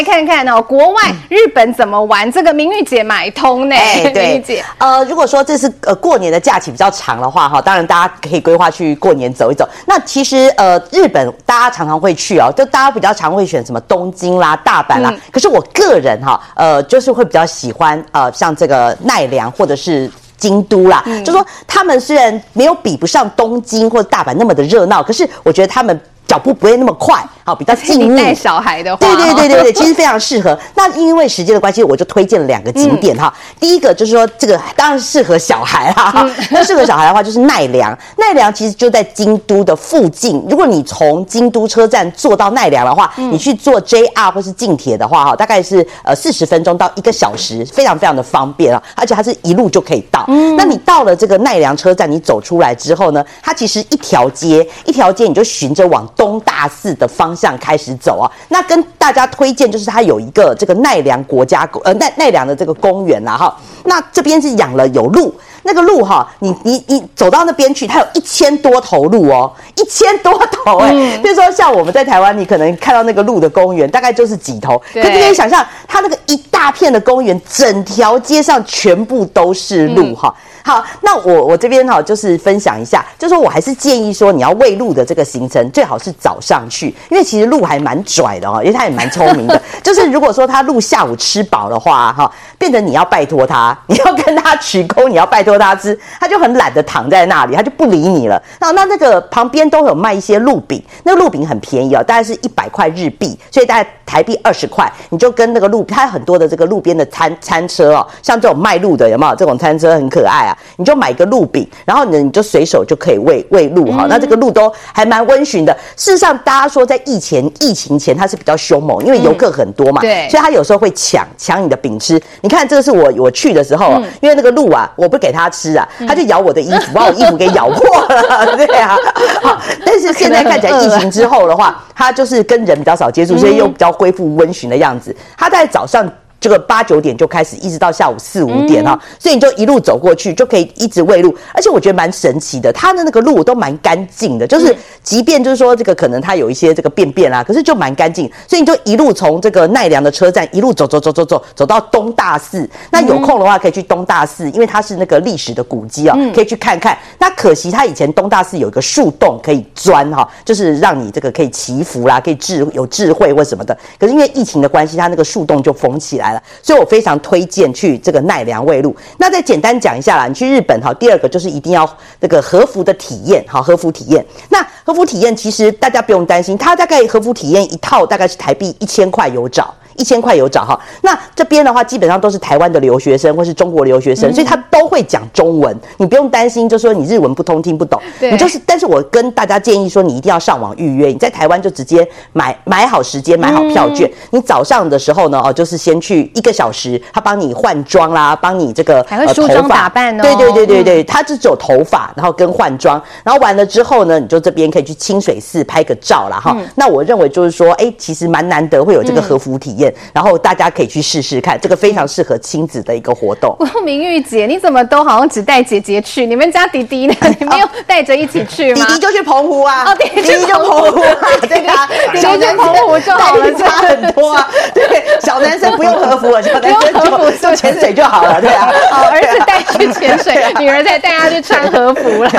[0.00, 3.76] 来看看哦，国外日本怎么玩这个明玉姐买通呢？
[3.76, 9.68] 哎， 对，明玉姐，呃，如果说这是呃过年的假期比较长的话，哈，当然大家可以规划去过年走一走。
[9.86, 15.10] 那其实呃，日本大家常常会去哦，就大家比较常会选什么东京啦、大阪啦。
[15.12, 21.02] 嗯、可是我个人哈，呃，就是会比较喜欢呃，像这个奈良或者是京都啦。
[21.04, 27.22] 嗯、就说他们虽然没有比不上东京或者大阪那么的热闹，可是我觉得他们脚步不会那么快。
[27.50, 28.16] 好比较静谧。
[28.16, 30.56] 带小孩的话，对对对对对，其实非常适合。
[30.76, 33.32] 那因为时间的关系，我就推荐了两个景点哈。
[33.36, 36.30] 嗯、第一个就是说，这个当然适合小孩啦。
[36.50, 37.96] 那适、嗯、合小孩的话，就是奈良。
[38.16, 40.40] 奈良其实就在京都的附近。
[40.48, 48.80] 如果你从京都车站坐到奈良的话，嗯、你去坐 JR 或是近铁的话哈，大概是呃四十分钟到一个小时，非常非常的方便啊。
[48.94, 50.24] 而且它是一路就可以到。
[50.28, 58.30] 嗯、那你到了这个奈良车站，你走出来之后呢，它其实一条街一条街，你就循着往东大寺的方向开始走啊。
[58.48, 63.56] 那跟大家推荐就是它有一个这个奈良国家公呃奈奈良的这个公园啦哈。
[63.84, 65.34] 那这边是养了有鹿。
[65.62, 71.18] 那个鹿哈，你你你走到那边去，它有一千多头鹿哦，一千多头哎、欸。
[71.18, 74.80] 比如、嗯、说像我们在台湾，你可能看到那个鹿的公园，大概就是几头。
[74.94, 80.28] 可是你可以想象，它那个一大片的公园，整条街上全部都是鹿哈。
[80.28, 89.60] 嗯好，那我我这边哈就是分享一下，就是说我还是建议说你要喂鹿的这个行程最好是早上去，因为其实鹿还蛮拽的哦，因为它也蛮聪明的。
[89.82, 98.42] 就是如果说它鹿下午吃饱的话哈，变成你要拜托它，你要跟它取功，你要拜托它吃，他就很懒得躺在那里，他就不理你了。
[98.60, 109.36] 那那那个旁边都有卖一些鹿饼，那个鹿饼很便宜哦，大概是一百块日币，所以大概台币二十块，你就跟那个路，它有很多的这个路边的餐餐车哦，像这种卖路的有没有？
[109.36, 110.58] 这种餐车很可爱啊。
[110.74, 114.06] 你就买个鹿饼，然后呢，你就随手就可以喂喂鹿哈。
[114.08, 115.72] 那这个鹿都还蛮温驯的。
[115.96, 122.20] 事实上，大家说在疫前疫情前它是比较凶猛，因为游客很多嘛，对，所以它有时候会抢抢你的饼吃。
[122.40, 128.96] 你看这个是我我去的时候，因为那个鹿啊，我不给它吃啊，它就咬我的衣服，把我衣服给咬破了，对啊。
[129.42, 135.14] 好，但是现在看起来疫情之后的话，它就是跟人比较少接触，所以又比较恢复温驯的样子。
[135.36, 136.10] 他在早上。
[136.40, 141.36] 这个八九点就开始，一直到下午四五点哈，所以你就一路走过去，就可以一直喂鹿。
[141.52, 148.30] 而且我觉得蛮神奇的，它的那个鹿都蛮干净的，就是即便就是说这个可能它有一些这个便便啊，可是就蛮干净。
[148.48, 152.66] 所以你就一路从这个奈良的车站一路走走走走走走到东大寺。
[152.90, 156.96] 那有空的话可以去东大寺，因为它是那个历史的古迹啊，可以去看看。
[157.18, 163.76] 那可惜它以前东大寺有一个树洞可以钻哈，就是让你这个可以祈福啦，可以智有智慧或什么的。
[163.98, 166.29] 可是因为疫情的关系，它那个树洞就封起来。
[166.62, 168.94] 所以我非常推荐去这个奈良喂鹿。
[169.18, 171.88] 那再简单讲一下啦，你去日本哈，第二个就是一定要
[172.20, 174.24] 这个和服的体验，好，和服体验。
[174.48, 179.74] 那和服体验其实大家不用担心，它大概和服体验一套大概是台币一千块有找。
[179.96, 188.60] 一千块有找哈，那这边的话基本上都是台湾的留学生或是中国留学生，嗯、所以他都会讲中文，你不用担心，就说你日文不通听不懂，你就是。
[188.66, 194.08] 但是我跟大家建议说，你一定要上网预约，你在台湾就直接买买好时间，买好票券。
[194.08, 200.22] 嗯、你早上的时候呢，哦，就是先去一个小时，他帮你换装啦，帮你这个梳妆打扮哦。
[200.22, 206.38] 对对对对对，他、嗯、就只有头发，然后跟换装，然后完了之后呢，你就这边可以去清水寺拍个照啦。
[206.38, 206.54] 哈。
[206.56, 209.74] 嗯、那我认为就是说，哎，其实蛮难得会有这个和服体
[210.14, 210.70] 然后大家。
[210.70, 213.56] 可以去试试看，这个非常适合亲子的一个活动。
[213.84, 216.24] 明玉姐，你怎么都好像只带姐姐去？
[216.24, 217.14] 你们家弟弟呢？
[217.40, 218.86] 你没有带着一起去吗？
[218.86, 219.84] 弟弟就去澎湖啊！
[219.86, 221.00] 哦，弟弟就澎湖，
[221.48, 224.48] 对啊，弟弟去澎湖就好了，差很多啊。
[224.72, 228.70] 对，小男生不用和服了，小男生就 就潜水就好了，对啊。
[228.92, 232.30] 哦，儿子带去潜水，女儿再带他去穿和服了。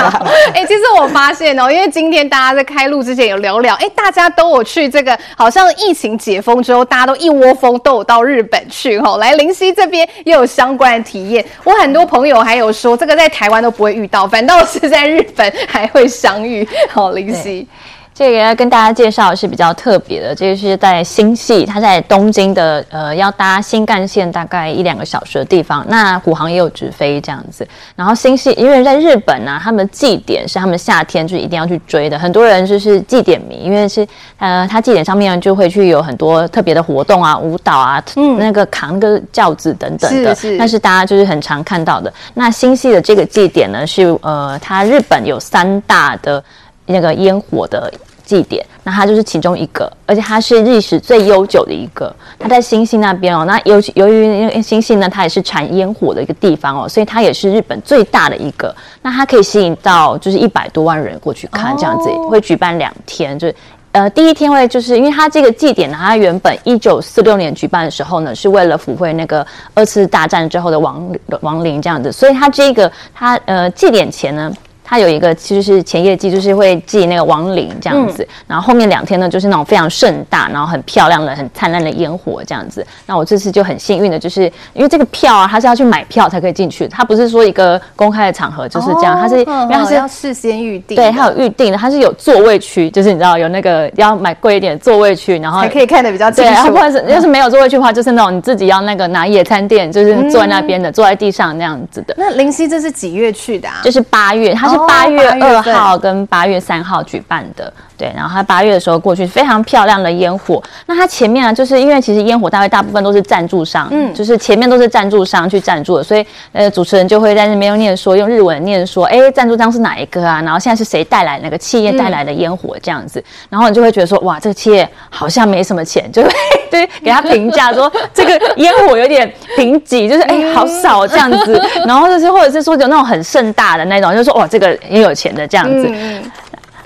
[0.54, 8.22] 哎，其实我发现哦，因为今天大家在开录之前有聊聊，哎，大家都有去这个，好像疫情解封之后，大家都一窝蜂都有到。
[8.22, 11.44] 日本去哈，来林夕这边也有相关的体验。
[11.64, 16.66] 我很多朋友还有说，这个在台湾都不会遇到，反倒是在日本还会相遇。
[16.88, 17.66] 好，林夕。
[18.14, 25.84] 这个要跟大家介绍是比较特别的，这个是在新系，它在东京的呃，要搭新干线大概一两个小时的地方。
[25.88, 27.66] 那虎航也有直飞这样子。
[27.96, 34.06] 然后新系，因为在日本呢、啊，他们的祭典是他们夏天就一定要去追的，很多人就是祭典迷，因为是
[34.38, 42.12] 呃，他祭典上面就会去有很多特别的活动啊，舞蹈啊，嗯，那个扛个轿子等等的，是是，但是大家就是很常看到的。
[42.34, 46.44] 那新系的这个祭典呢，是呃，它日本有三大的。
[46.86, 47.92] 那个烟火的
[48.24, 52.14] 祭典，那它就是其中一个，而且它是历史最悠久的一个。
[52.38, 58.74] 它在新兴那边哦，那由由于新兴呢，它也是产烟火的一个地方哦，所以它也是日本最大的一个。
[59.02, 63.54] 那它可以吸引到就是一百多万人过去看，这样子会举办两天，就是
[63.92, 74.52] 呃第一天会就是因为它这个祭典呢，它原本一九四六年举办的时候呢，是为了抚慰那个二次大战之后的亡亡灵这样子，所以它这个它呃祭典前呢。
[74.92, 82.86] 它有一个其实是前夜祭，就是会祭那个亡灵这样子，嗯、然后后面两天呢就是那种非常盛大，然后很漂亮的、很灿烂的烟火这样子。
[83.06, 84.42] 那我这次就很幸运的，就是
[84.74, 96.64] 因为这个票啊，它是要去买票才可以进去，它不是说一个公开的场合就是这样，它是因为它是要事先预定，对，它有预定的，它是有座位区，就是你知道有那个要买贵一点的座位区，然后还可以看得比较清楚。
[96.64, 102.14] 对，或者是要是没有座位区的话，就是那种你自己要那个拿野餐垫，就是坐在那边的，坐在地上那样子的。
[102.18, 103.80] 那林夕这是几月去的啊？
[103.82, 107.72] 就是八月，它是八月二号跟八月三号举办的。
[108.02, 110.60] 对，然后他八月的时候过去，非常漂亮的烟火。
[110.86, 120.42] 那它前面啊，就是因为其实烟火大会大部分都是赞助商，嗯，就是前面都是赞助商去赞助的，所以呃，主持人就会在那边用念说，用日文念说，哎，赞助商是哪一个啊？
[120.42, 123.22] 然后现在是谁带来那个企业带来的烟火这样子？
[123.48, 126.28] 然后你就会觉得说，哇，这个企业好像没什么钱，就会
[126.72, 131.62] 对给他评价说， 这个烟火有点贫瘠，就是哎，好少这样子。
[131.86, 135.88] 然后就是或者是说有那种很盛大的那种，就是说哇，这个也有钱的这样子。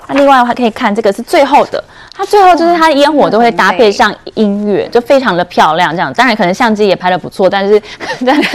[0.07, 1.83] 那另外的话可以看这个是最后的，
[2.15, 5.91] 它最后就是它的烟火都会搭配上音乐，就非常的漂亮。
[5.91, 7.81] 这样，当然可能相机也拍的不错， 但是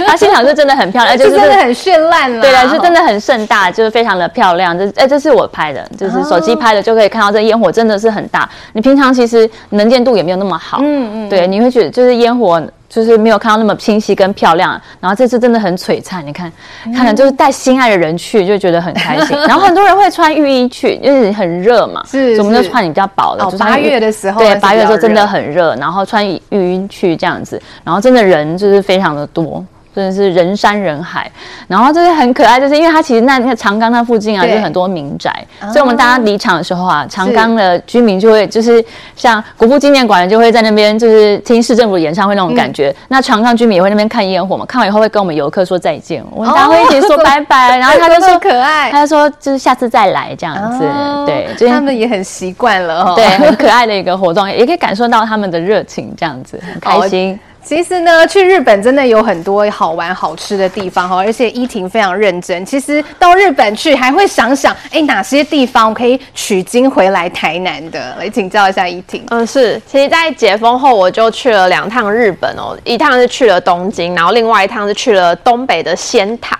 [0.07, 2.40] 它现场是真的很漂亮， 就是真的很绚烂了。
[2.40, 4.76] 对，是真的很盛大，就是非常的漂亮。
[4.76, 8.48] 这哎，这是我拍的，就是手机拍的，就可以看到这烟火真的是很大。
[8.72, 12.62] 你平常其实能见度也没有那么好，嗯嗯，对，你会觉得就是烟火。
[12.93, 16.24] 就是没有看到那么清晰跟漂亮，然后这次真的很璀璨。
[16.26, 16.53] 你看，
[16.84, 19.34] 看、看了就是带心爱的人去，就觉得很开心。
[19.49, 23.43] 然后很多人会穿浴衣去，因为很热嘛， 是，所以我们就穿比较薄的。
[23.43, 29.64] 哦，八月的时候，对，八月的时候真的很热，然后穿浴衣去这样子，然后真的人就是非常的多。
[29.95, 31.30] 真的是人山人海，
[31.68, 35.30] 然后就是很可爱，就是因为它其实那那个长冈那附近啊，就是很多民宅，
[35.72, 38.84] 所以我们大家离场的时候啊，长冈的居民就会就是
[39.14, 50.84] 像国父纪念馆就会在那边就是听市政府演唱会那种感觉，那长冈居民也会那边看烟火嘛，看完以后会跟我们游客说再见，我们大家会一起说拜拜，然后他就说可爱， 他就说就是下次再来这样子，
[51.26, 57.38] 对，他们也很习惯了，对，很可爱的一个活动，也可以感受到他们的热情，这样子很开心。
[57.64, 62.66] 其实呢，去日本真的有很多好玩好吃的地方哈，而且依婷非常认真。
[62.66, 68.16] 其实到日本去还会想想，哎，哪些地方可以取经回来台南的？
[68.18, 69.22] 来请教一下依婷。
[69.30, 69.80] 嗯，是。
[69.86, 76.56] 其实，在解封后，我就去了两趟日本哦，一趟是去了东京，然后另外一趟是去了东北的仙台。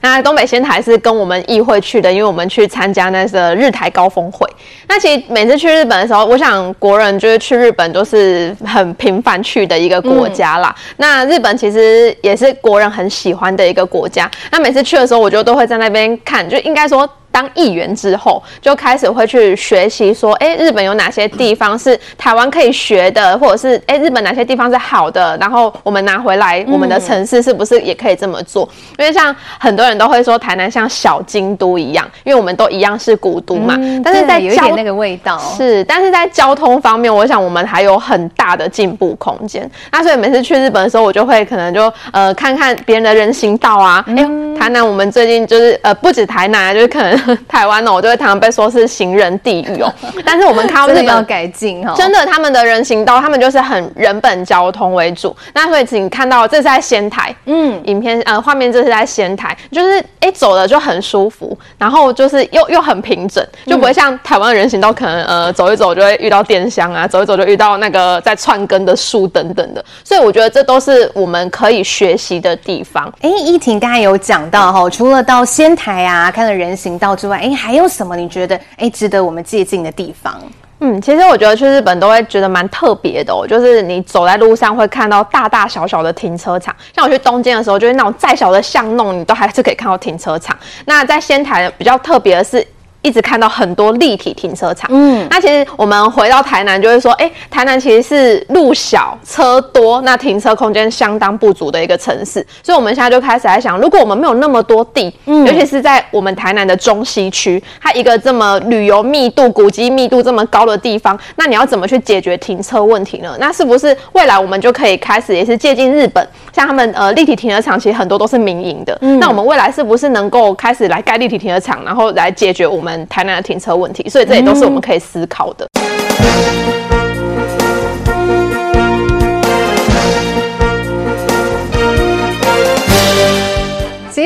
[0.00, 4.48] 那东北仙台是跟我们议会去的，因为我们去参加那个日台高峰会。
[4.88, 10.45] 那其实每次去日本的时候，我想国人就是去日本都是很频繁去的一个国家。
[10.58, 14.30] 啦，那日本其实也是国人很喜欢的一个国家。
[14.50, 17.08] 那每次去的时候，我就都会在那边看，就应该说。
[17.36, 28.66] 当议员之后，就开始会去学习说，哎、日本有哪些地方是台湾可以学的，或者是哎、日本哪些地方是好的，然后我们拿回来，我们的城市是不是也可以这么做？
[28.98, 33.76] 因为像很多人都会说台南像小京都一样，因为我们都一样是古都嘛。
[34.02, 39.70] 但是在有一点那个味道是，但是在交通方面，我想我们还有很大的进步空间。
[39.92, 47.25] 那所以每次去日本的时候，我就会可能就呃看看别人的人行道啊，哎、嗯欸，台南我们最近就是呃不止台南，就是可能。
[47.48, 49.92] 台湾呢，我就会常常被说是行人地狱哦。
[50.24, 55.34] 但是我们看到日本要改进哈，真的他们的人行道，他们就是很人本交通为主。
[55.54, 69.84] 那所以请看到这是在仙台，嗯，影片呃画面这是在仙台，就是哎走的就很舒服，然后就是又又很平整，就不会像台湾的人行道可能呃走一走就会遇到电箱啊，走一走就遇到那个在串根的树等等的。
[70.04, 73.12] 所以我觉得这都是我们可以学习的地方。
[73.22, 77.52] 哎，依婷刚才有讲到哈，除了到仙台啊看了人行道之外，哎。
[77.56, 80.40] 还有什么你觉得哎值得我们借鉴的地方？
[80.78, 86.76] 嗯，其实我觉得去日本都会觉得蛮特别的哦，就是你走在路上会看到大大小小的停车场。
[86.94, 90.56] 像我去东京的时候，就是那种再小的巷弄，你都还是可以看到停车场。
[90.84, 92.64] 那在仙台比较特别的是。
[93.02, 113.36] 一直看到很多立体停车场，嗯，那其实我们回到台南就会说，哎、欸，台南其实是路小车多，那停车空间相当不足的一个城市，所以我们现在就开始在想，如果我们没有那么多地，嗯，尤其是在我们台南的中西区，它一个这么旅游密度、古迹密度这么高的地方，那你要怎么去解决停车问题呢？
[113.38, 125.68] 那是不是未来我们就可以开始也是借鉴日本，像他们呃立体停车场，其实很多都是民营的，嗯，那我们未来是不是能够开始来盖立体停车场，然后来解决我们台南的停车问题，所以这也都是我们可以思考的。
[125.74, 126.75] 其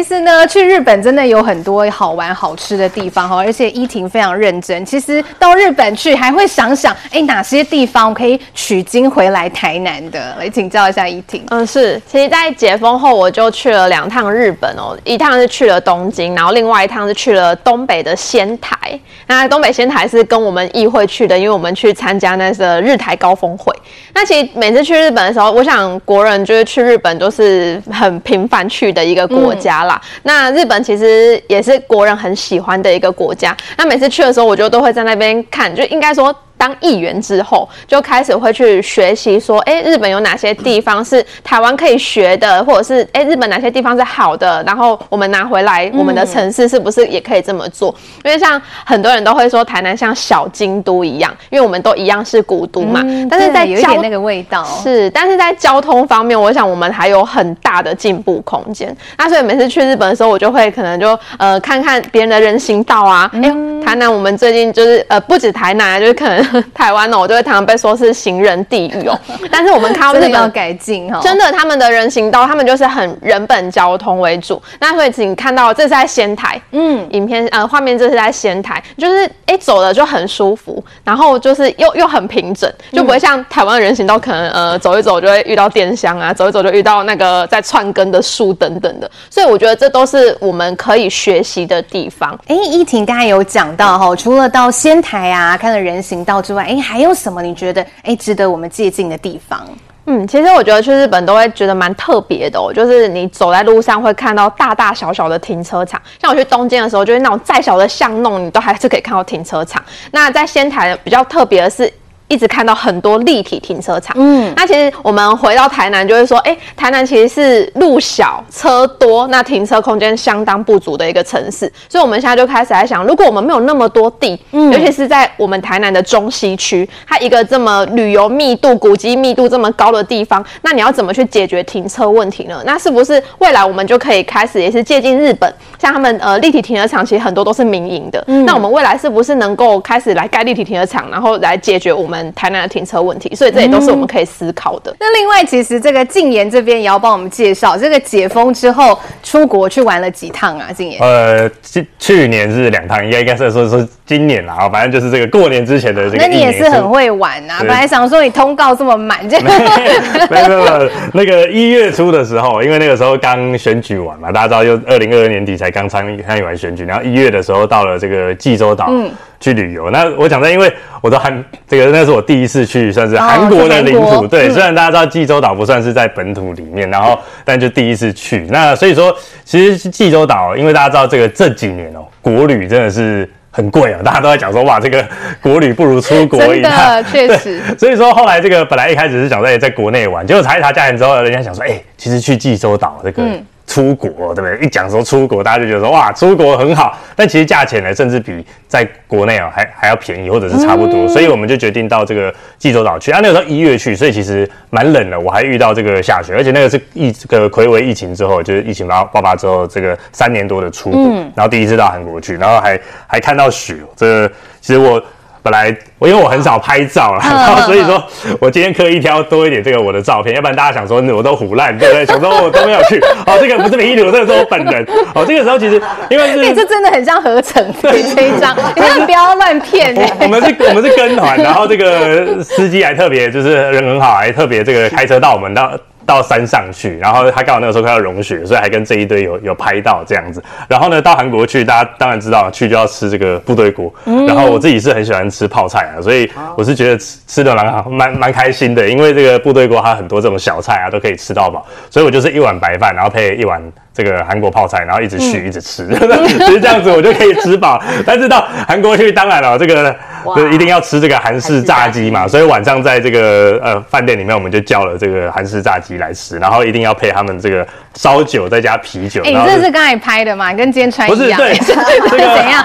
[0.01, 4.83] 其实呢，去日本真的有很多好玩好吃的地方哈，而且依婷非常认真。
[4.83, 10.35] 其实到日本去还会想想，哎，哪些地方可以取经回来台南的？
[10.39, 11.45] 来请教一下依婷。
[11.51, 12.01] 嗯，是。
[12.11, 18.99] 其实，在解封后，我就去了两趟日本哦，一趟是去了东京，然后另外一趟是去了东北的仙台。
[19.27, 23.71] 那东北仙台是跟我们议会去的，因为我们去参加那个日台高峰会。
[24.15, 29.90] 那其实每次去日本的时候，我想国人就是去日本都是很频繁去的一个国家啦。
[30.25, 33.57] 那日本其实也是国人很喜欢的一个国家。
[33.79, 36.35] 那每次去的时候，我就都会在那边看，就应该说。
[36.61, 47.91] 当议员之后，就开始会去学习说，哎，日本有哪些地方是台湾可以学的，或者是哎，日本哪些地方是好的，然后我们拿回来，我们的城市是不是也可以这么做？
[47.97, 53.01] 嗯、因为像很多人都会说台南像小京都一样，因为我们都一样是古都嘛。
[53.03, 58.95] 嗯、但是在有一点那个味道是，但是在交通方面，我想我们还有很大的进步空间。
[59.17, 66.50] 那所以每次去日本的时候，我就会可能就呃看看别人的人行道啊，哎、嗯，台南我们最近就是呃不止台南，就是可能。
[66.75, 69.19] 台湾哦，我就会常常被说是行人地狱哦。
[69.51, 74.61] 但是我们看到日本要改进哈，真的他们的人行道，他们就是很人本交通为主。
[74.79, 89.11] 那所以请看到这是在仙台，嗯，影片呃画面这是在仙台，就是哎走的就很舒服，然后就是又又很平整，就不会像台湾的人行道可能呃走一走就会遇到电箱啊，走一走就遇到那个在串根的树等等的。
[89.29, 92.39] 所以我觉得这都是我们可以学习的地方。
[92.47, 96.77] 哎，依婷刚才有讲到哈，除了到仙台啊看了人行道之外，哎。
[96.81, 99.61] 还有什么你觉得哎值得我们借鉴的地方？
[100.07, 106.01] 嗯，其实我觉得去日本都会觉得蛮特别的哦，就是你走在路上会看到大大小小的停车场。
[106.21, 109.81] 像我去东京的时候，就是那种再小的巷弄，你都还是可以看到停车场。
[110.11, 111.93] 那在仙台比较特别的是。
[112.31, 132.63] 一直看到很多立体停车场，嗯，那其实我们回到台南就会说，哎、欸，台南其实是路小车多，那停车空间相当不足的一个城市，所以我们现在就开始在想，如果我们没有那么多地，嗯，尤其是在我们台南的中西区，它一个这么旅游密度、古迹密度这么高的地方，那你要怎么去解决停车问题呢？
[132.65, 144.91] 那是不是未来我们就可以开始也是借鉴日本，像他们呃立体停车场，其实很多都是民营的，嗯，那我们未来是不是能够开始来盖立体停车场，然后来解决我们台南的停车问题，所以这也都是我们可以思考的。
[144.93, 150.73] 嗯、那另外，其实这个静言这边也要帮我们介绍，这个解封之后出国去玩了几趟啊？
[150.73, 156.17] 静言，呃，去去年是两趟，应该应该是说说今年啦，反正就是这个过年之前的这个。
[156.17, 157.59] 那你也是很会玩啊！
[157.61, 159.47] 本来想说你通告这么满，这样
[160.31, 168.87] 没有没有，那个一月初的时候，因为那个时候刚选举完嘛，大家知道，就二零二二年底才刚参与参与完选举，然后一月的时候到了这个济州岛。
[168.91, 169.11] 嗯
[169.41, 170.71] 去旅游，那我讲的，因为
[171.01, 174.27] 我的韩这个那是我第一次去，算是韩国的领土。
[174.27, 178.47] 对，嗯、虽然大家知道济州岛不算是在本土里面，然后但就第一次去。
[178.51, 185.03] 那所以说，其实济州岛，因为大家知道这个这几年哦、喔，国旅真的是很贵啊，大家都在讲说哇，这个
[185.41, 187.03] 国旅不如出国一趟。
[187.11, 187.63] 确实。
[187.79, 193.23] 所以说后来这个本来一开始是想在在国内玩，结果查一查价钱之后，人家想说，哎、欸，其实去济州岛这个。
[193.71, 194.67] 嗯出国对不对？
[194.67, 196.99] 一讲说出国，大家就觉得说哇，出国很好。
[197.15, 201.05] 但其实价钱呢，甚至比在国内啊还还要便宜，或者是差不多。
[201.05, 203.13] 嗯、所以我们就决定到这个济州岛去。
[203.13, 205.21] 啊，那个时候一月去，所以其实蛮冷的。
[205.21, 213.77] 我还遇到这个下雪，而且那个是疫这个睽违疫情之后，就是疫情爆爆发之后，这个三年多的出国，嗯、然后第一次到韩国去，然后还还看到雪。
[213.95, 215.01] 这个其实我。
[215.43, 218.03] 本来我因为我很少拍照啦，然后所以说
[218.41, 222.07] 我今天刻意挑多一点这个我的照片，要不然大家想说我都唬烂，对不对？
[222.07, 223.01] 想说我都没有去。
[223.27, 224.87] 哦，这个不是迷路，这个是我本人。
[225.15, 229.95] 哦，这个时候其实因为是，你这真的很像合成对这一张， 你们不要乱骗。
[230.21, 235.73] 我们是，我们是跟团，然后这个司机还特别就是人很好，还特别这个开车到我们到。
[236.11, 240.43] 到山上去，然后他刚好那个时候快要融雪，所以还跟这一堆有有拍到这样子。
[240.69, 243.95] 然后呢，到韩国去，大家当然知道去就要吃这个部队锅。
[244.07, 248.89] 嗯、然后我自己是很喜欢吃泡菜啊，所以我是觉得吃吃的蛮好，蛮蛮开心的。
[248.89, 253.63] 因为这个部队锅它很多这种小菜啊都可以吃到饱，所以我就是一碗白饭，然后配一碗。
[254.01, 255.87] 这个韩国泡菜，然后一直续，一直吃，
[256.27, 257.79] 其实这样子我就可以吃饱。
[258.07, 259.95] 但是到韩国去，当然了，这个
[260.35, 262.27] 就一定要吃这个韩式炸鸡嘛。
[262.27, 269.23] 所以晚上在这个呃饭店里面，我们就叫了这个韩式炸鸡来吃，然后一定要配他们这个烧酒再加啤酒。
[269.25, 270.55] 哎，这是刚才拍的吗？
[270.55, 271.39] 跟今天穿一样？
[271.39, 271.59] 不是，对，
[272.09, 272.65] 这个怎样？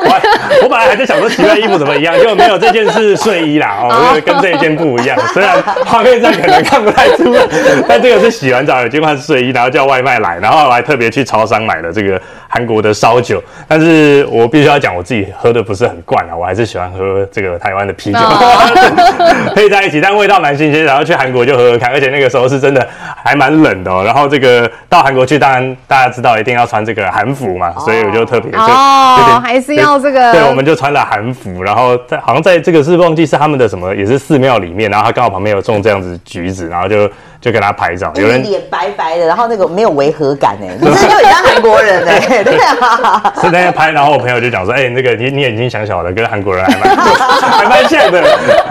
[0.00, 5.16] 我我本来还在想说奇怪衣服怎么一样，结果没有，这件是睡衣啦哦，跟这一件不一样。
[5.32, 7.42] 虽然画面上可能看不太出来，
[7.86, 10.14] 但这个是洗完澡已经换睡衣，然后叫外卖。
[10.24, 20.84] 来，然后还特别去超商买了这个韩国的烧酒，但是我必须要讲，我自己喝的不是很惯啊，我我还是喜欢喝这个台湾的啤酒，哦、 配在一起，但味道蛮新鲜。
[20.84, 22.86] 然后去韩国就喝喝看，而且那个时候是真的
[23.24, 24.02] 还蛮冷的哦。
[24.04, 30.34] 然后这个到韩国去，当然大家知道一定要穿这个韩服嘛，所以我就特别就哦，还是要这个。
[30.34, 37.10] 对，我们就穿了韩服，然后在好像在这个是忘记是他们的什么，也是寺庙里面，然后他刚好旁边有种这样子橘子，然后就。
[37.40, 43.32] 就跟他拍照，有人脸白白的，然后那个没有违和感哎， 你这就很像韩国人哎，对啊。
[43.40, 48.22] 是那天拍，然后我朋友就讲说，哎、欸，那个你你眼睛小小的，跟韩国人还蛮还蛮像的，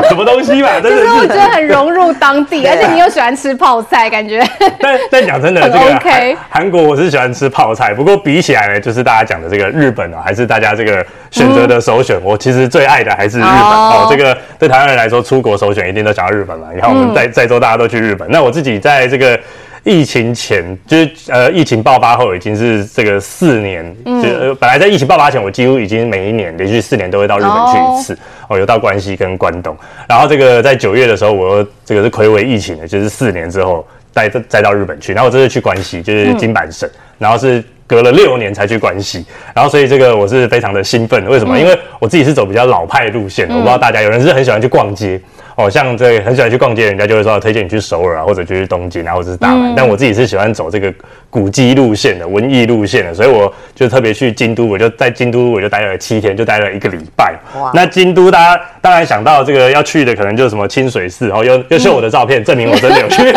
[0.09, 0.69] 什么东西嘛？
[0.81, 1.03] 真的是。
[1.03, 4.43] 就是我觉得很融入当地，而且你又喜欢吃泡菜，感觉。
[4.79, 12.17] 但但讲真的，这个韩韩国我是喜欢吃泡菜，不过比起来呢，就是大家讲的这个日本啊，还是大家这个选择的首选。
[12.17, 14.07] 嗯、我其实最爱的还是日本哦，哦。
[14.09, 16.67] 这个对台湾人来说，出国首选一定都想要日本嘛。
[16.73, 19.39] 你看我们在在座大家都去日本，那我自己在这个
[19.83, 29.75] 疫情前，就是呃疫情爆发后，已经是这个四年，嗯、就呃本来在疫情爆发前，我几乎已经每一年连续四年都会到日本去一次，哦，哦，有到关西跟关东，
[30.07, 41.57] 然后这个在九月的时候，我又这个是睽违疫情的，就是四年之后再再到日本去，然后我这次去关西，就是金板神，嗯、然后是隔了六年才去关西，然后所以这个我是非常的兴奋，为什么？
[41.57, 45.19] 嗯、因为我自己是走比较老派路线的，我不知道大家有人是很喜欢去逛街。
[45.55, 49.71] 哦，像这个很喜欢去逛街，人家就会说推荐你去首尔啊，或者就去东京啊，或者是大阪。
[49.71, 50.91] 嗯、但我自己是喜欢走这个
[51.29, 57.35] 古迹路线的、文艺路线的，所以我就特别去京都，我就在京都我就待了七天，就待了一个礼拜。
[57.59, 57.71] 哇！
[57.75, 63.33] 那京都大家当然想到这个要去的，可能就是什么清水寺 哦，又又秀我的照片，嗯、证明我真的有去。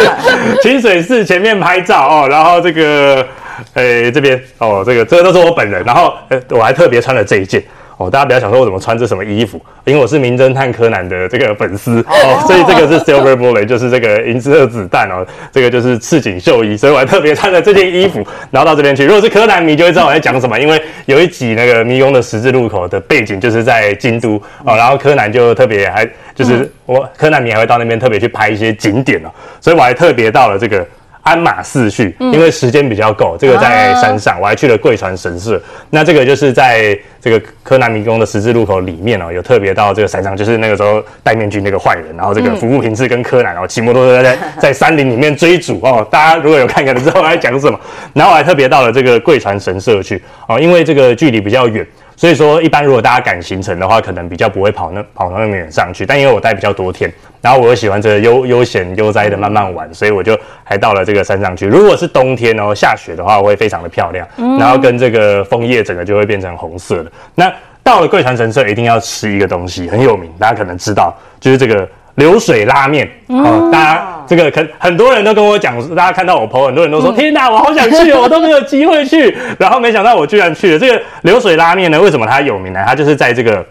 [0.62, 3.26] 清水寺前面拍照哦，然后这个
[3.74, 7.62] 诶、欸、这边哦，这个这个都是我本人，然后呃我还特别穿了这一件。
[7.98, 19.04] 哦，大家不要想说我怎么穿这什么衣服，因为我是名侦探柯南的这个粉丝哦，所以这个是 Silver Bullet，就是这个银色子弹哦，这个就是赤井秀一，所以我还特别穿了这件衣服，然后到这边去。
[19.04, 29.30] 如果是柯南迷就会知道我在讲什么，因为有一集那个迷宫的十字路口的背景就是在京都哦，然后柯南就特别还就是我柯南迷还会到那边特别去拍一些景点哦，
[29.60, 30.86] 所以我还特别到了这个。
[31.28, 35.60] 鞍马寺去，因为时间比较够，这个在山上，我还去了贵船神社。
[35.90, 46.06] 那这个就是在这个柯南迷宫的十字路口里面哦，有特别到这个山上，就是那个时候戴面具那个坏人，然后这个服部平次跟柯南哦骑摩托车在 在山林里面追逐哦。
[46.10, 47.78] 大家如果有看，可能知道我在讲什么。
[48.14, 51.86] 然后我还特别到了这个贵船神社去哦，因为这个距离比较远。
[52.18, 56.04] 所以说，一般如果大家赶行程的话，可能比较不会跑那跑那么远上去。
[56.04, 57.08] 但因为我待比较多天，
[57.40, 61.64] 然后我又喜欢这个悠悠闲悠哉的慢慢玩，所以我就还到了这个山上去。
[61.64, 64.26] 如果是冬天哦，下雪的话，会非常的漂亮，
[64.58, 67.12] 然后跟这个枫叶整个就会变成红色的。
[67.36, 67.52] 那
[67.84, 71.88] 到了贵船神社，一定要吃一个东西，很有名，大家可能知道，就是这个。
[72.18, 80.78] 流水拉面哦，大家这个可很多人都跟我讲，大家看到我朋友很多人都说：“天哪，我好想去哦， 我都没有机会去。”然后没想到我居然去了。
[80.78, 82.82] 这个流水拉面呢，为什么它有名呢？
[82.86, 83.64] 它就是在这个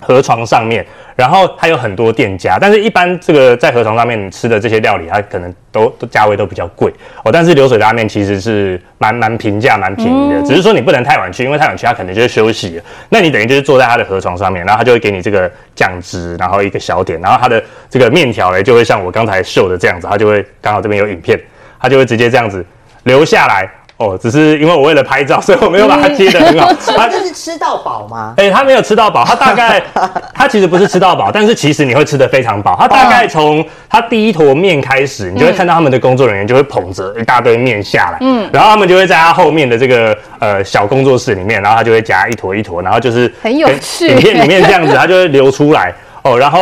[0.00, 0.86] 河床上面。
[1.16, 6.92] 然后它有很多店家，但是一般这个在河床上面你吃的这些料理，它可能都都价位都比较贵
[7.24, 7.32] 哦。
[7.32, 12.84] 但是流水拉面其实是蛮蛮平价、蛮便宜的，只是说你不能太晚去，因为太晚去它可能就会休息了。
[13.08, 21.36] 那你等于就是坐在它的河床上面，然后它就会给你这个酱汁，然后一个小点，然后它的这个面条呢就会像我刚才秀的这样子，它就会刚好这边有影片，
[21.80, 22.64] 它就会直接这样子
[23.02, 23.68] 流下来。
[23.98, 26.72] 哦，只是因为我为了拍照， 所以我没有把它接的很好。
[26.96, 28.32] 他这是吃到饱吗？
[28.36, 29.82] 哎、欸，他没有吃到饱，他大概
[30.32, 32.76] 他其实不是吃到饱，但是其实你会吃的非常饱。
[32.78, 45.92] 他大概从他第一坨面开始，你就会看到他们的工作人员就会捧着一大堆面下来，嗯，然后他们就会在他后面的这个呃小工作室里面，然后他就会夹一坨一坨，然后就是很有趣，影片里面这样子，他就会流出来
[46.22, 46.58] 哦，然后。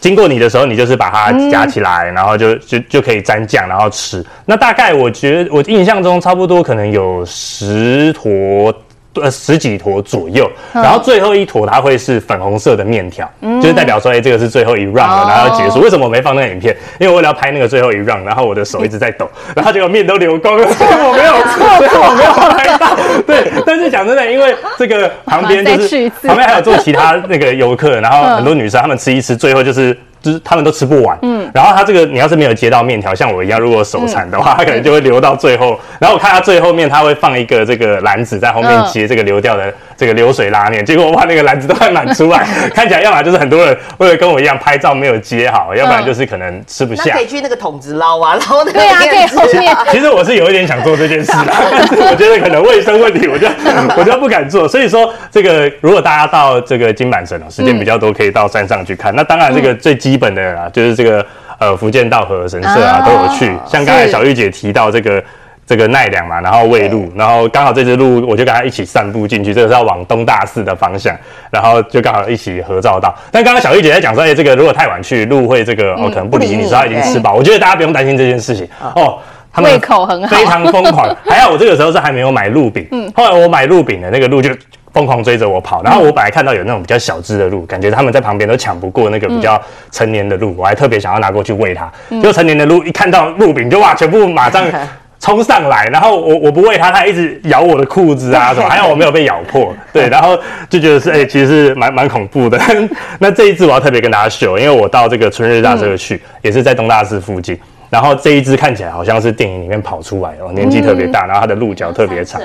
[0.00, 4.24] 经过你的时候，你就是把它夹起来，然后就就就可以沾酱，然后吃。
[4.44, 8.74] 那大概我觉得，我印象中差不多可能有十坨。
[9.14, 15.78] 呃，十几坨左右，然后最后一坨它会是粉红色的面条，嗯、就是代表说，哎、欸，这个是最后一 round 了，然后要结束。
[15.78, 16.76] 哦、为什么我没放那个影片？
[17.00, 22.96] 因为我为了要拍那个最后一 round，然后我的手一直在抖， 然后结果面都流光了， 所以我没有，所以我没有拍到。
[23.26, 29.96] 对，但是讲真的，因为这个旁边就是旁边还有坐其他那个游客，然后很多女生她们吃一吃，最后就是。
[30.22, 35.78] 就是他们都吃不完，嗯，然后他这个你要是没有接到面条，像我一样，如果手残的话，他可能就会留到最后。
[35.98, 40.82] 然后我看他最后面，他会放一个这个篮子在后面接这个流掉的这个流水拉面。
[40.82, 47.14] 结果我把那个篮子都快满出来， 看起来要么就是很多人为了跟我一样拍照没有接好，要不然就是可能吃不下。
[47.14, 49.76] 可以去那个桶子捞啊，捞那个对啊，可以后面。
[49.90, 53.46] 其实我是有一点想做这件事的， 但是我觉得可能卫生问题，我就
[53.98, 54.66] 我就不敢做。
[54.66, 59.14] 所以说，这个如果大家到这个金板神哦，时间比较多，可以到山上去看。
[59.14, 60.94] 那当然，这个最基本的啊，就是。
[61.00, 61.24] 这个
[61.58, 63.46] 呃，福建道和神社啊，都有去。
[63.66, 65.22] 像刚才小玉姐提到这个
[65.70, 71.16] 这个奈良嘛，然后喂鹿，然后刚好这只鹿我就跟他一起散步进去，这个是要往东大寺的方向，
[71.48, 73.14] 然后就刚好一起合照到。
[73.30, 77.34] 但刚刚小玉姐在讲说，哎、欸，这个如果太晚去，鹿会这个哦可能不理你，说他已经吃饱。
[77.34, 79.20] 我觉得大家不用担心这件事情哦，
[79.52, 81.16] 他们胃口很好，非常疯狂。
[81.24, 84.50] 还好我这个时候是还没有买鹿饼，嗯，后来我买鹿饼的那个鹿就
[84.92, 89.62] 疯狂追着我跑，然后我本来看到有那种比较小只的鹿，感觉他们在旁边都抢不过那个比较
[89.92, 91.88] 成年的鹿，我还特别想要拿过去喂它。
[92.20, 94.64] 就成年的鹿一看到鹿饼就哇，全部马上。
[95.20, 100.34] 冲上来，然后我我不喂它，它一直咬我的裤子啊什么， 还好我没有被咬破，对，然后
[100.70, 102.58] 就觉得是哎、欸，其实是蛮蛮恐怖的。
[103.20, 107.58] 那这一只我要特别跟大家秀，因为我到这个春日大社去，嗯、也是在东大寺附近，
[107.90, 112.40] 然后这一只看起来好像是电影里面跑出来哦，年纪特别大，然后它的鹿角特别长，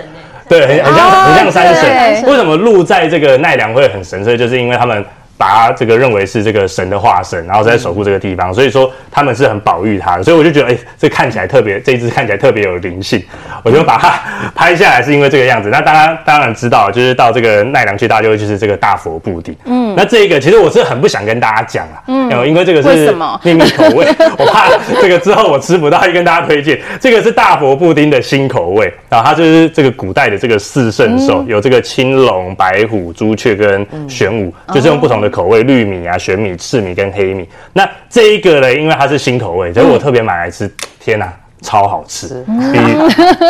[0.49, 2.29] 对，很很像很像山神。
[2.29, 4.37] 为什么鹿在这个奈良会很神圣？
[4.37, 5.03] 就是因为他们。
[5.37, 13.21] 把他这个认为是这个神的化身，然后在守护这个地方，所以说他们是很保育他的，所以我就觉得，哎、欸，这看起来特别，这一只看起来特别有灵性，
[13.63, 14.19] 我就把它
[14.55, 15.69] 拍下来，是因为这个样子。
[15.69, 19.53] 那大家当然知道，就是到这个奈良去，大家就是这个大佛布丁。
[19.65, 23.13] 嗯，那这个其实我是很不想跟大家讲啊，嗯，因为这个是
[23.43, 24.07] 秘密口味，
[24.39, 24.69] 我怕
[25.01, 26.79] 这个之后我吃不到，跟大家推荐。
[27.01, 35.24] 这个是大佛布丁的新口味，然后它就是这个古代的这个四圣兽，嗯、有这个青龙、白虎、朱雀跟玄武，嗯、就是用不同的。
[35.29, 40.69] 口味绿米啊、玄米、赤米跟黑米，那这一个呢，因为它是新口味，所以我特别买来吃。
[40.99, 42.79] 天哪，超好吃，比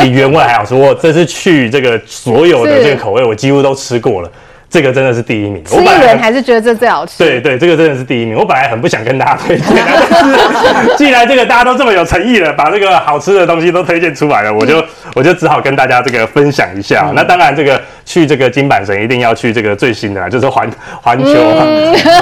[0.00, 0.74] 比原味还好吃。
[0.74, 4.30] 我这次去这个所有的这个口味，我几乎都吃过了。
[4.76, 7.24] 这个真的是第一名，吃一轮还是觉得这最好吃。
[7.24, 8.36] 对对，这个真的是第一名。
[8.36, 17.10] 我本来很不想跟大家推荐，但 是既然这个大家都这么有诚意了，把这个好吃的东西都推荐出来了，我就我就只好跟大家这个分享一下。
[17.14, 20.70] 那当然，这个去这个金板神一定要去这个最新的，就是环
[21.00, 21.30] 环球。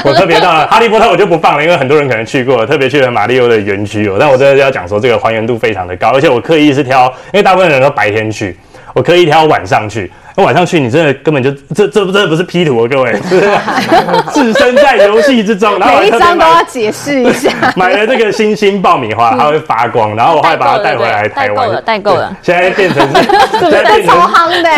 [0.05, 4.17] 我特别到了哈利波特，我就不放了，因为很多人可能去过，特别去了马里奥的园区哦。
[4.21, 8.57] 但我真的要讲说，这个还原度非常的高，而且我刻意是挑，因为大部分人都白天去，
[8.95, 10.11] 我刻意挑晚上去。
[10.37, 13.13] 那晚上去，你真的根本就这这不这不是 P 图哦，各位，
[14.35, 17.53] 置身在游戏之中，然后每一张都要解释一下。
[17.77, 23.23] 买了这个星星爆米花，它会发光，然后我还把它带回来 台湾，代购了，现在变成是，
[23.61, 24.69] 现在变成超夯的，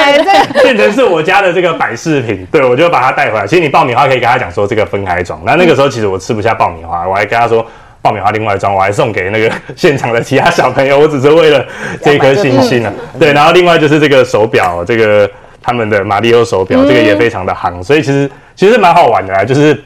[0.53, 2.47] 这变成是我家的这个摆饰品。
[2.53, 3.47] 对，我就把它带回来。
[3.47, 5.41] 其实你爆米花可以跟他讲说这个分开装。
[5.47, 7.67] 那那个时候其实我吃不下爆米花，我还跟他说
[8.07, 10.97] 爆米花另外一装，我还送给那个 现场的其他小朋友。
[10.97, 11.67] 我只是为了
[12.01, 12.93] 这颗星星啊。
[13.19, 15.29] 对，然后另外就是这个手表，这个。
[15.69, 19.77] 他们的马里奥手表，这个也非常的夯，所以其实其实蛮好玩的啊，就是。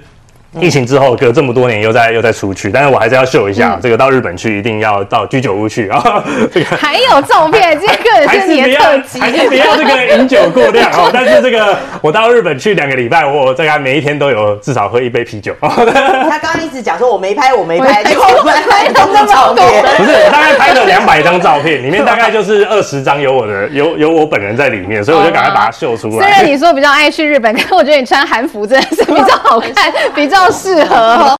[0.59, 6.25] 疫情之后隔这么多年又再又再出去，但是我还是要秀一下，这个到日本去一定要到居酒屋去啊。
[6.53, 8.81] 这个还有照片，这个还是比较
[9.21, 11.09] 还是不要这个饮酒过量哦。
[11.15, 15.55] 但是这个我到日本去两个礼拜，我大概每一天都有至少喝一杯啤酒。
[15.61, 19.85] 他刚刚一直讲说我没拍 我没拍，结果我拍了照片。
[19.99, 26.27] 不是，我大概拍了两百张照片，里面大概就是二十张有我的有有我本人在里面，所以我就赶快把它秀出来。
[26.27, 30.40] 虽然你说比较爱去日本，可是我觉得你穿韩服真的是比较好看，比较。
[30.41, 31.37] 较适合。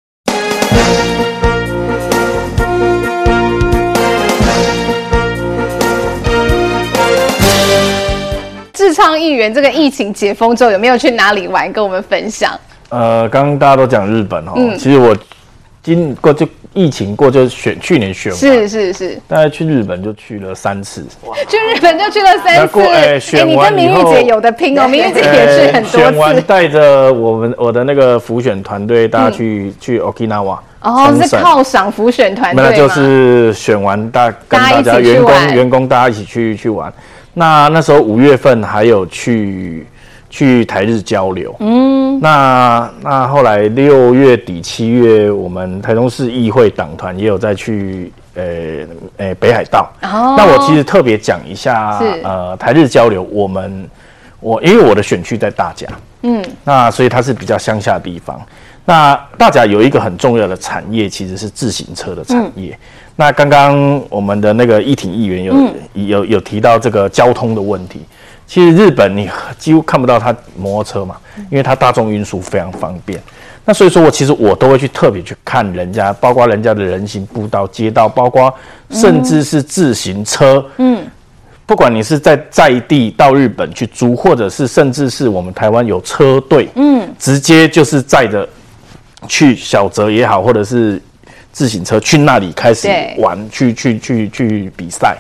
[8.75, 11.73] 志昌议员，这个疫情解封之后有没有去哪里玩？
[11.73, 12.53] 跟我们分享。
[12.91, 15.17] 呃，刚刚大家都讲日本哦，嗯、其实我
[15.83, 16.47] 经过就。
[16.73, 21.05] 疫情过就选去年选完是是是，大概去日本就去了三次，
[21.49, 22.81] 去日本就去了三次。
[22.83, 25.99] 哎，选你跟明玉姐有的拼哦，明玉姐也是很多次。
[25.99, 30.59] 选完带着我们我的那个浮选团队，大家去去 Okinawa。
[30.83, 36.93] 哦，是犒赏浮选团队那就是选完大跟大家员工员工大家一起去去玩。
[37.35, 39.85] 那那时候五月份还有去。
[40.31, 49.91] 去台日交流，嗯，那那后来六月底七月，我们台中市议会党团也有再去，呃、欸，呃、欸，北海道。
[50.03, 53.91] 哦，那我其实特别讲一下，是呃，台日交流，我们
[54.39, 55.89] 我因为我的选区在大甲，
[56.23, 58.41] 嗯，那所以它是比较乡下的地方。
[58.85, 62.73] 那大甲有一个很重要的产业，其实是自行车的产业。
[62.73, 62.79] 嗯、
[63.17, 65.75] 那刚刚我们的那个议挺议员有、嗯、
[66.07, 68.01] 有有提到这个交通的问题。
[68.51, 69.31] 其实日本你
[69.61, 71.17] 几乎看不到它摩托车嘛，
[71.53, 73.23] 因为它大众运输非常方便。
[73.65, 78.53] 那所以说我其实我都会去特别去看人家，包括人家的人行步道、街道，包括
[78.91, 80.67] 甚至是自行车。
[80.79, 81.07] 嗯，
[81.65, 88.49] 不管你是在在地到日本去租，或者是甚至是我们台湾有车队，嗯，直接就是载着
[89.29, 91.01] 去小泽也好，或者是
[91.53, 92.89] 自行车去那里开始
[93.19, 95.17] 玩，去去去去比赛。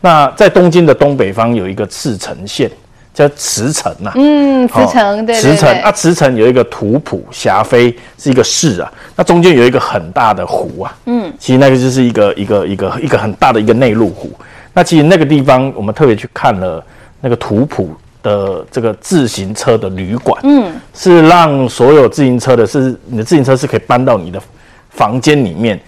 [0.00, 2.70] 那在东京的东北方有一个赤城县，
[3.14, 4.12] 叫茨城呐。
[4.14, 5.34] 嗯，茨城对。
[5.34, 8.92] 茨城啊，茨城有一个图浦霞飞是一个市啊。
[9.16, 10.96] 那中间有一个很大的湖啊。
[11.06, 14.30] 嗯，其实那个就是一个一个一个一个很大的一个内陆湖。
[14.72, 16.84] 那其实那个地方我们特别去看了
[17.22, 17.90] 那个图谱
[18.22, 24.38] 的这个自行车的旅馆，嗯，是让所有自行车的是你的自行车是可以搬到你的
[24.90, 25.80] 房间里面，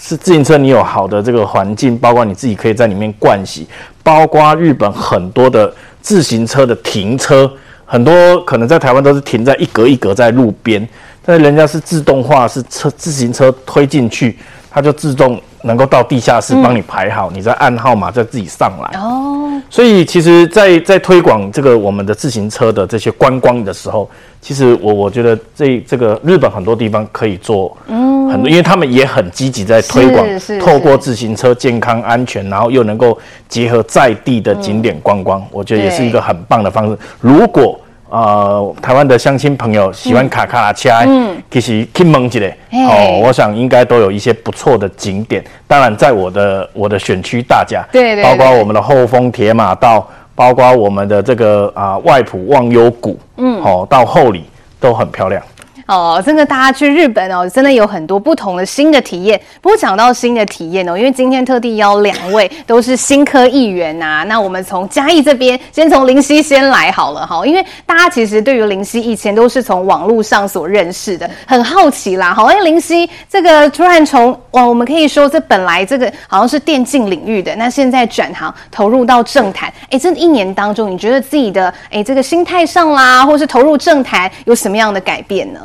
[0.00, 3.66] 是自行车你有好的这个环境，包括你自己可以在里面灌洗，
[4.02, 7.50] 包括日本很多的自行车的停车，
[7.84, 10.88] 很多可能在台湾都是停在一格一格在路边，
[11.24, 14.38] 但是人家是自动化，是车自行车推进去，
[14.70, 15.40] 它就自动。
[15.62, 19.00] 能够到地下室帮你排好，嗯、你再按号码再自己上来。
[19.00, 24.08] 哦，所以其实在，在在推广这个我们的自行车的这些观光的时候，
[24.40, 30.26] 其实我我觉得这这个日本很多地方可以做，嗯，很多，因为他们也很积极在推广，
[30.60, 33.16] 透过自行车健康安全，然后又能够
[33.48, 36.96] 结合在地的景点观光，嗯、我觉得也是一个很棒的方式。
[37.20, 42.40] 如果呃，台湾的乡亲朋友喜欢卡卡拉车，嗯，其实去问一下
[42.88, 45.44] 哦，我想应该都有一些不错的景点。
[45.66, 54.44] 当然，在我的我的选区大家，对，对对，包括我们的后丰铁马道，包括我们的这个啊、呃、外埔忘忧谷，嗯，哦，到后里
[54.78, 55.42] 都很漂亮。
[55.86, 59.40] 哦，真的大家去日本哦，真的有很多不同的新的体验。
[59.60, 72.34] 不过讲到新的体验哦，因为今天特地邀两位都是新科议员呐，那我们从嘉义这边先从林夕先来好了哈，因为大家其实对于林夕以前都是从网络上所认识的，很好奇啦。
[72.34, 85.60] 好，因为林夕这个突然从哇，我们可以说这本来这个好像是电竞领域的，那现在转行投入到政坛， 哎，这一年当中，你觉得自己的哎这个心态上啦，或是投入政坛有什么样的改变呢？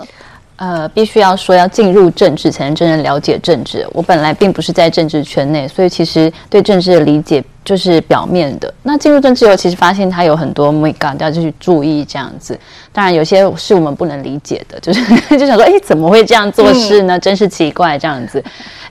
[0.62, 3.84] 呃，必须要说要进入政治才能真正了解政治。
[3.94, 8.72] 我本来并不是在政治圈内，所以其实对政治的理解就是表面的。
[8.84, 12.56] 那进入政治后，其实发现它有很多眉角要去注意这样子。
[12.94, 15.02] 当然，有些是我们不能理解的，就是
[15.36, 17.18] 就想说，哎，怎么会这样做事呢？
[17.18, 18.44] 真是奇怪这样子。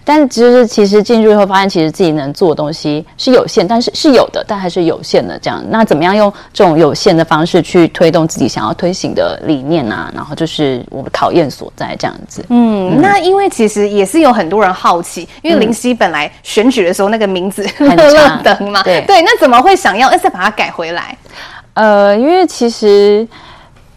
[0.05, 5.39] 但其实，其实进入以后发现，其实自己能做的东西是有限，但是是有的，但还是有限的。
[5.39, 10.11] 这样，那怎么样用这种有限的方式去推动自己想要推行的理念啊？
[10.15, 12.45] 然后就是我们考验所在，这样子。
[12.49, 21.17] 嗯，嗯，那因为其实也是有很多人好奇，因为林夕本来选举的时候那个名字乐乐等嘛，对对，那怎么会想要再把它改回来？
[21.75, 23.27] 呃，因为其实。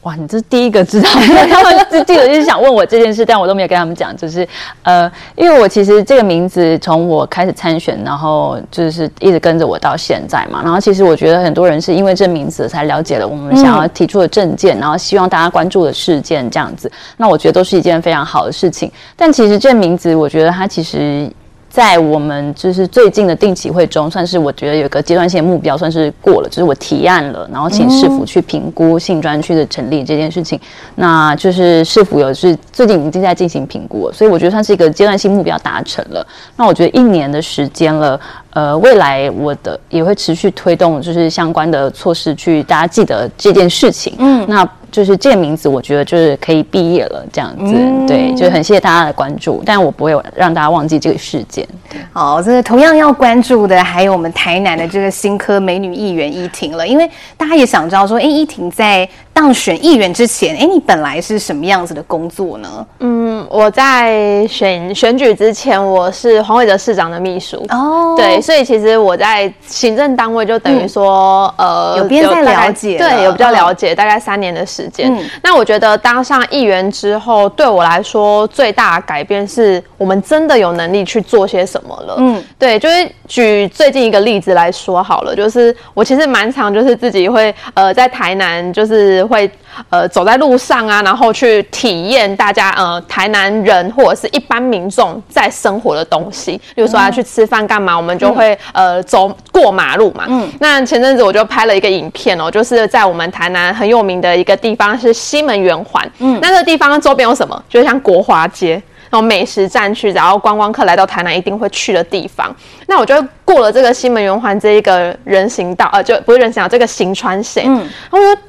[0.03, 1.09] 哇，你这是第一个知道，
[1.49, 4.47] 他们就记得就是想问我这件事，但我都没有跟他们讲，就是
[4.83, 21.31] 呃，因为我其实这个名字从我开始参选，然后就是一直跟着我到现在嘛，然后其实我觉得很多人是因为这名字才了解了我们想要提出的政见，然后希望大家关注的事件这样子，那我觉得都是一件非常好的事情，但其实这名字我觉得它其实。
[21.73, 26.47] 在我们就是最近的定期会中，算是我觉得有个阶段性的目标，算是过了。
[26.47, 30.59] 就是我提案了，然后请市府去评估性专区的成立这件事情。
[30.93, 36.23] 那就是市府有是最近已经在进行评估了，所以我觉得算是一个阶段性目标达成了。
[36.55, 38.19] 那我觉得一年的时间了，
[38.51, 44.13] 呃，未来我的也会持续推动，就是相关的措施去大家记得这件事情。
[44.19, 44.69] 嗯，那。
[44.93, 51.67] 就是这个名字，我觉得就是可以毕业了这样子，嗯、对，就是很谢谢大家的关注，但我不会让大家忘记这个事件。
[52.11, 62.85] 好，这个同样要关注的还有我们台南的这个新科美女议员依婷了，因为大家也想知道说，哎，依婷在当选议员之前，哎，你本来是什么样子的工作呢？
[62.99, 67.65] 嗯，我在选选举之前，我是黄伟哲市长的秘书。
[67.69, 74.83] 哦，对，所以其实我在行政单位就等于说，嗯、呃，有边在了解，对，有比较了解，大概三年的时间。
[74.83, 82.15] 时间，嗯、那我觉得当上议员之后，对我来说最大的改变是我们真的有能力去做些什么了。
[82.17, 89.49] 嗯，对，就是举最近一个例子来说好了，就是我其实蛮常就是自己会呃在台南就是会
[89.89, 100.25] 呃走在路上啊，然后去体验大家呃台南人或者是一般民众在生活的东西，比如说要去吃饭干嘛，我们就会呃走过马路嘛。
[100.27, 104.73] 嗯，那前阵子我就拍了一个影片哦，就是在我们台南很有名的一个地。
[104.75, 107.63] 方是西门圆环，嗯，那这个地方周边有什么？
[107.69, 108.71] 就像国华街，
[109.11, 112.53] 然后美食站区，然后观光客来到台南一定会去的地方。
[112.87, 117.77] 那我就过了这个西门圆环这一个人行道，呃，就不是人行道，这个行穿线，嗯，
[118.09, 118.41] 然后我就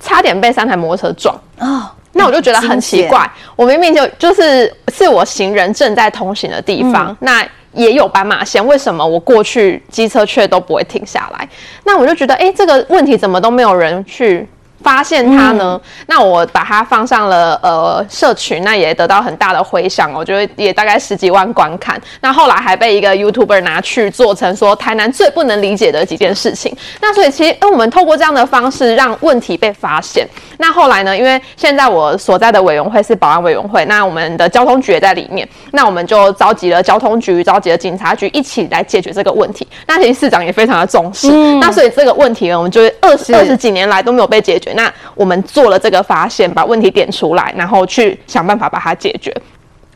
[0.00, 1.68] 差点被三台摩托车撞啊。
[1.68, 11.48] 哦，那我就觉得很奇怪，我明明就就是是我行人正在通行的地方，嗯，那也有斑马线，为什么我过去机车却都不会停下来？
[11.84, 14.48] 那我就觉得，哎，这个问题怎么都没有人去。
[14.82, 22.00] 发现它呢，嗯、那我把它放上了呃社群，那也得到很大的回响，我觉得也大概十几万观看。
[22.20, 26.76] 那后来还被一个 YouTuber 拿去做成说台南最不能理解的几件事情。
[27.00, 30.26] 那所以其实，因为我们透过这样的方式让问题被发现，
[30.60, 39.66] 那后来呢，因为现在我所在的委员会是保安委员会，那我们的交通局也在里面，那我们就召集了交通局、召集了警察局一起来解决这个问题。
[39.86, 44.72] 那其实市长也非常的重视，嗯、那所以这个问题呢，我们就二十二十几年来都没有被解决。
[44.74, 49.34] 那我们做了这个发现，把问题点出来，然后去想办法把它解决。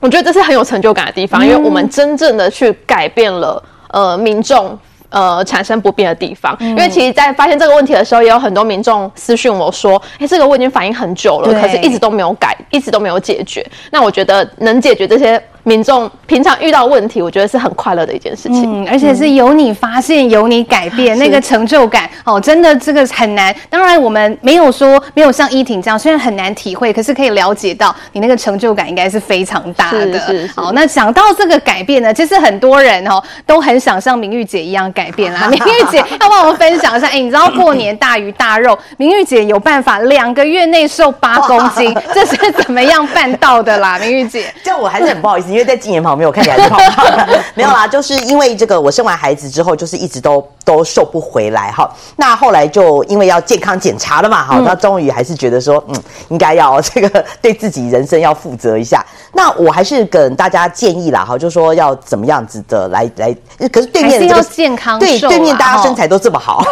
[0.01, 4.79] 我觉得这是很有成就感的地方，因为我们真正的去改变了呃民众。
[5.15, 15.41] 呃，产生不便的地方，因为其实，在发现这个问题的时候，也有很多民众私讯我说：“哎，这个我已经反映很久了，可是一直都没有改，一直都没有解决。”那我觉得能解决这些。
[15.65, 23.55] 民众平常遇到问题，我觉得是很快乐的一件事情，嗯，而且是由你发现，由你改变，那个成就感哦，真的这个很难。
[23.69, 30.01] 当然，我们没有说没有像依婷这样，虽然很难体会，可是可以了解到你那个成就感应该是非常大的。
[30.01, 30.53] 是是是。
[30.55, 35.49] 好，那讲到这个改变呢，其实很多人哦都很想像明玉姐一样改变啦。
[35.51, 43.99] 明玉姐要帮我们分享一下，哎，你知道过年大鱼大肉， 明玉姐有办法两个月内瘦八公斤，这是怎么样办到的啦？
[43.99, 45.54] 明玉姐， 这我还是很不好意思。
[45.55, 51.89] 因为在今年旁边，我看起来是胖胖的，没有啦，就是因为这个，我生完孩子之后，就是一直都都瘦不回来哈。
[52.17, 55.95] 那后来就因为要健康检查了嘛，哈，那终于还是觉得说，嗯，
[56.31, 59.05] 应该要这个对自己人生要负责一下。
[59.33, 63.33] 那我还是跟大家建议啦，哈，就说要怎么样子的来来，
[63.73, 66.65] 可是对面的这个健康对对面大家身材都这么好，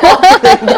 [0.42, 0.76] 对不对？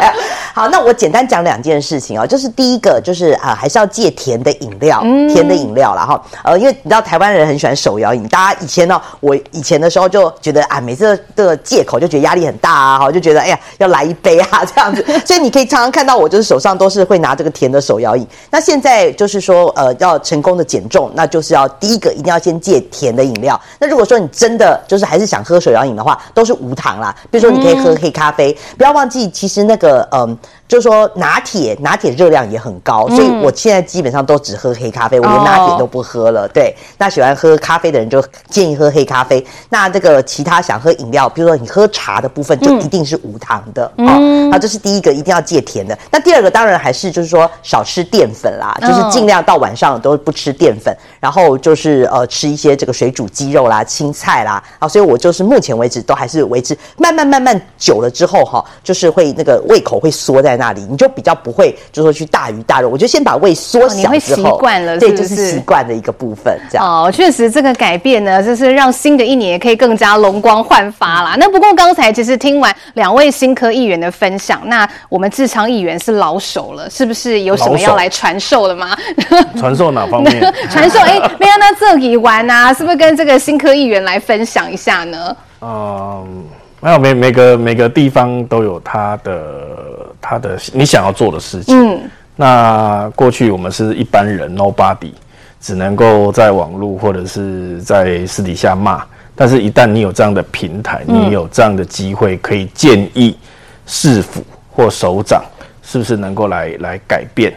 [0.52, 8.26] 好，那我简单讲两件事情哦，就是第一个就是啊，还是要戒甜的饮料，甜的饮料啦哈，呃，因为你知道台湾人很喜欢手摇饮。
[8.28, 18.26] 大家以前呢，我以前的时候就觉得啊，每次的借口就觉得压力很大啊，哈，就觉得哎呀要来一杯啊这样子， 所以你可以常常看到我就是手上都是会拿这个甜的手摇饮。
[18.50, 23.60] 那现在就是说呃要成功的减重，那就是要第一个一定要先戒甜的饮料。
[23.78, 27.14] 那如果说你真的就是还是想喝手摇饮的话，都是无糖啦。
[27.30, 30.20] 比如说你可以喝黑咖啡，不要忘记其实那个嗯。
[30.22, 36.48] 呃就是说拿铁，拿铁热量也很高，所以我现在基本上都只喝黑咖啡，我连拿铁都不喝了。
[36.48, 39.44] 对，那喜欢喝咖啡的人就建议喝黑咖啡。
[39.68, 44.16] 那这个其他想喝饮料，比如说你喝茶的部分，就一定是无糖的啊。
[44.50, 45.96] 好，这是第一个，一定要戒甜的。
[46.10, 54.64] 那第二个当然还是就是说少吃淀粉啦，就是尽量到晚上都不吃淀粉，然后就是呃吃一些这个水煮鸡肉啦、青菜啦。
[54.78, 60.54] 啊，所以我就是目前为止都还是维持，慢慢慢慢久了之后哈，就是会那个胃口会缩在。
[60.56, 62.88] 那里，你就比较不会，就是说去大鱼大肉。
[62.88, 66.56] 我就先把胃缩小之后，习惯了，对，就是习惯的一个部分。
[66.70, 71.36] 这样哦，确实这个改变呢，就是让新的一年也可以更加容光焕发啦。
[71.38, 78.96] 那不过刚才其实听完两位新科议员的分享，那我们智昌议员是老手了，是不是有什么要来传授的吗？
[79.58, 80.40] 传授哪方面？
[80.70, 85.36] 传授哎，没有那这里玩啊，是不是跟这个新科议员来分享一下呢？
[85.60, 86.44] 嗯。
[86.80, 89.42] 没有，每每个每个地方都有他的
[90.20, 91.74] 他的你想要做的事情。
[91.74, 95.10] 嗯，那过去我们是一般人，nobody，
[95.64, 99.02] 只能够在网络或者是在私底下骂。
[99.34, 103.34] 但是，一旦你有这样的平台，你有这样的机会，可以建议
[103.86, 105.42] 市府或首长，
[105.82, 107.50] 是不是能够来来改变？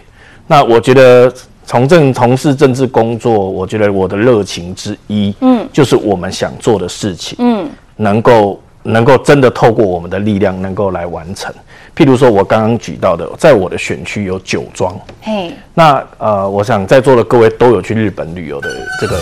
[0.47, 1.29] 那我觉得
[1.65, 8.57] 从政从事政治工作，我觉得我的热情之一，嗯，就是我们想做的事情，嗯，能够。
[8.87, 11.53] 能够真的透过我们的力量，能够来完成。
[11.95, 14.95] 譬如说，我刚刚举到的，在我的选区有酒庄。
[15.21, 18.69] 嘿，那呃，我想在座的各位都有去日本旅游的
[19.01, 19.19] 这个，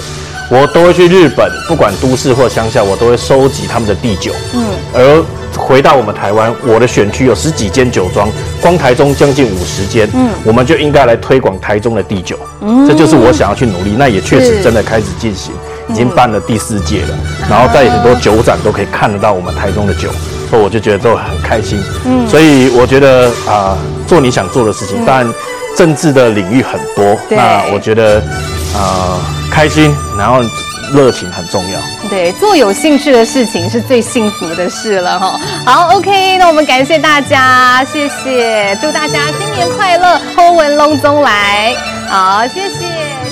[0.51, 4.33] 我都会去日本，不管都市或乡下，我都会收集他们的地酒。
[4.53, 5.23] 嗯，而
[5.57, 8.29] 回到我们台湾，我的选区有十几间酒庄，
[8.61, 10.07] 光台中将近五十间。
[10.13, 12.37] 嗯，我们就应该来推广台中的地酒。
[12.59, 13.95] 嗯，这就是我想要去努力。
[13.97, 15.53] 那也确实真的开始进行。
[15.87, 17.17] 已经办了第四届了，
[17.49, 20.09] 然后在很多酒展都可以看得到我们台中的酒，
[20.49, 21.79] 所以我就觉得都很开心。
[22.05, 25.25] 嗯，所以我觉得啊、呃，做你想做的事情，但
[25.77, 28.19] 政治的领域很多，那我觉得
[28.73, 29.21] 啊、呃，
[29.51, 30.41] 开心，然后
[30.93, 31.79] 热情很重要。
[32.09, 35.39] 对，做有兴趣的事情是最幸福的事了哈。
[35.65, 41.75] 好，OK，那我们感谢大家，谢谢，祝大家新年快乐，后文隆中来，
[42.07, 43.24] 好，谢谢。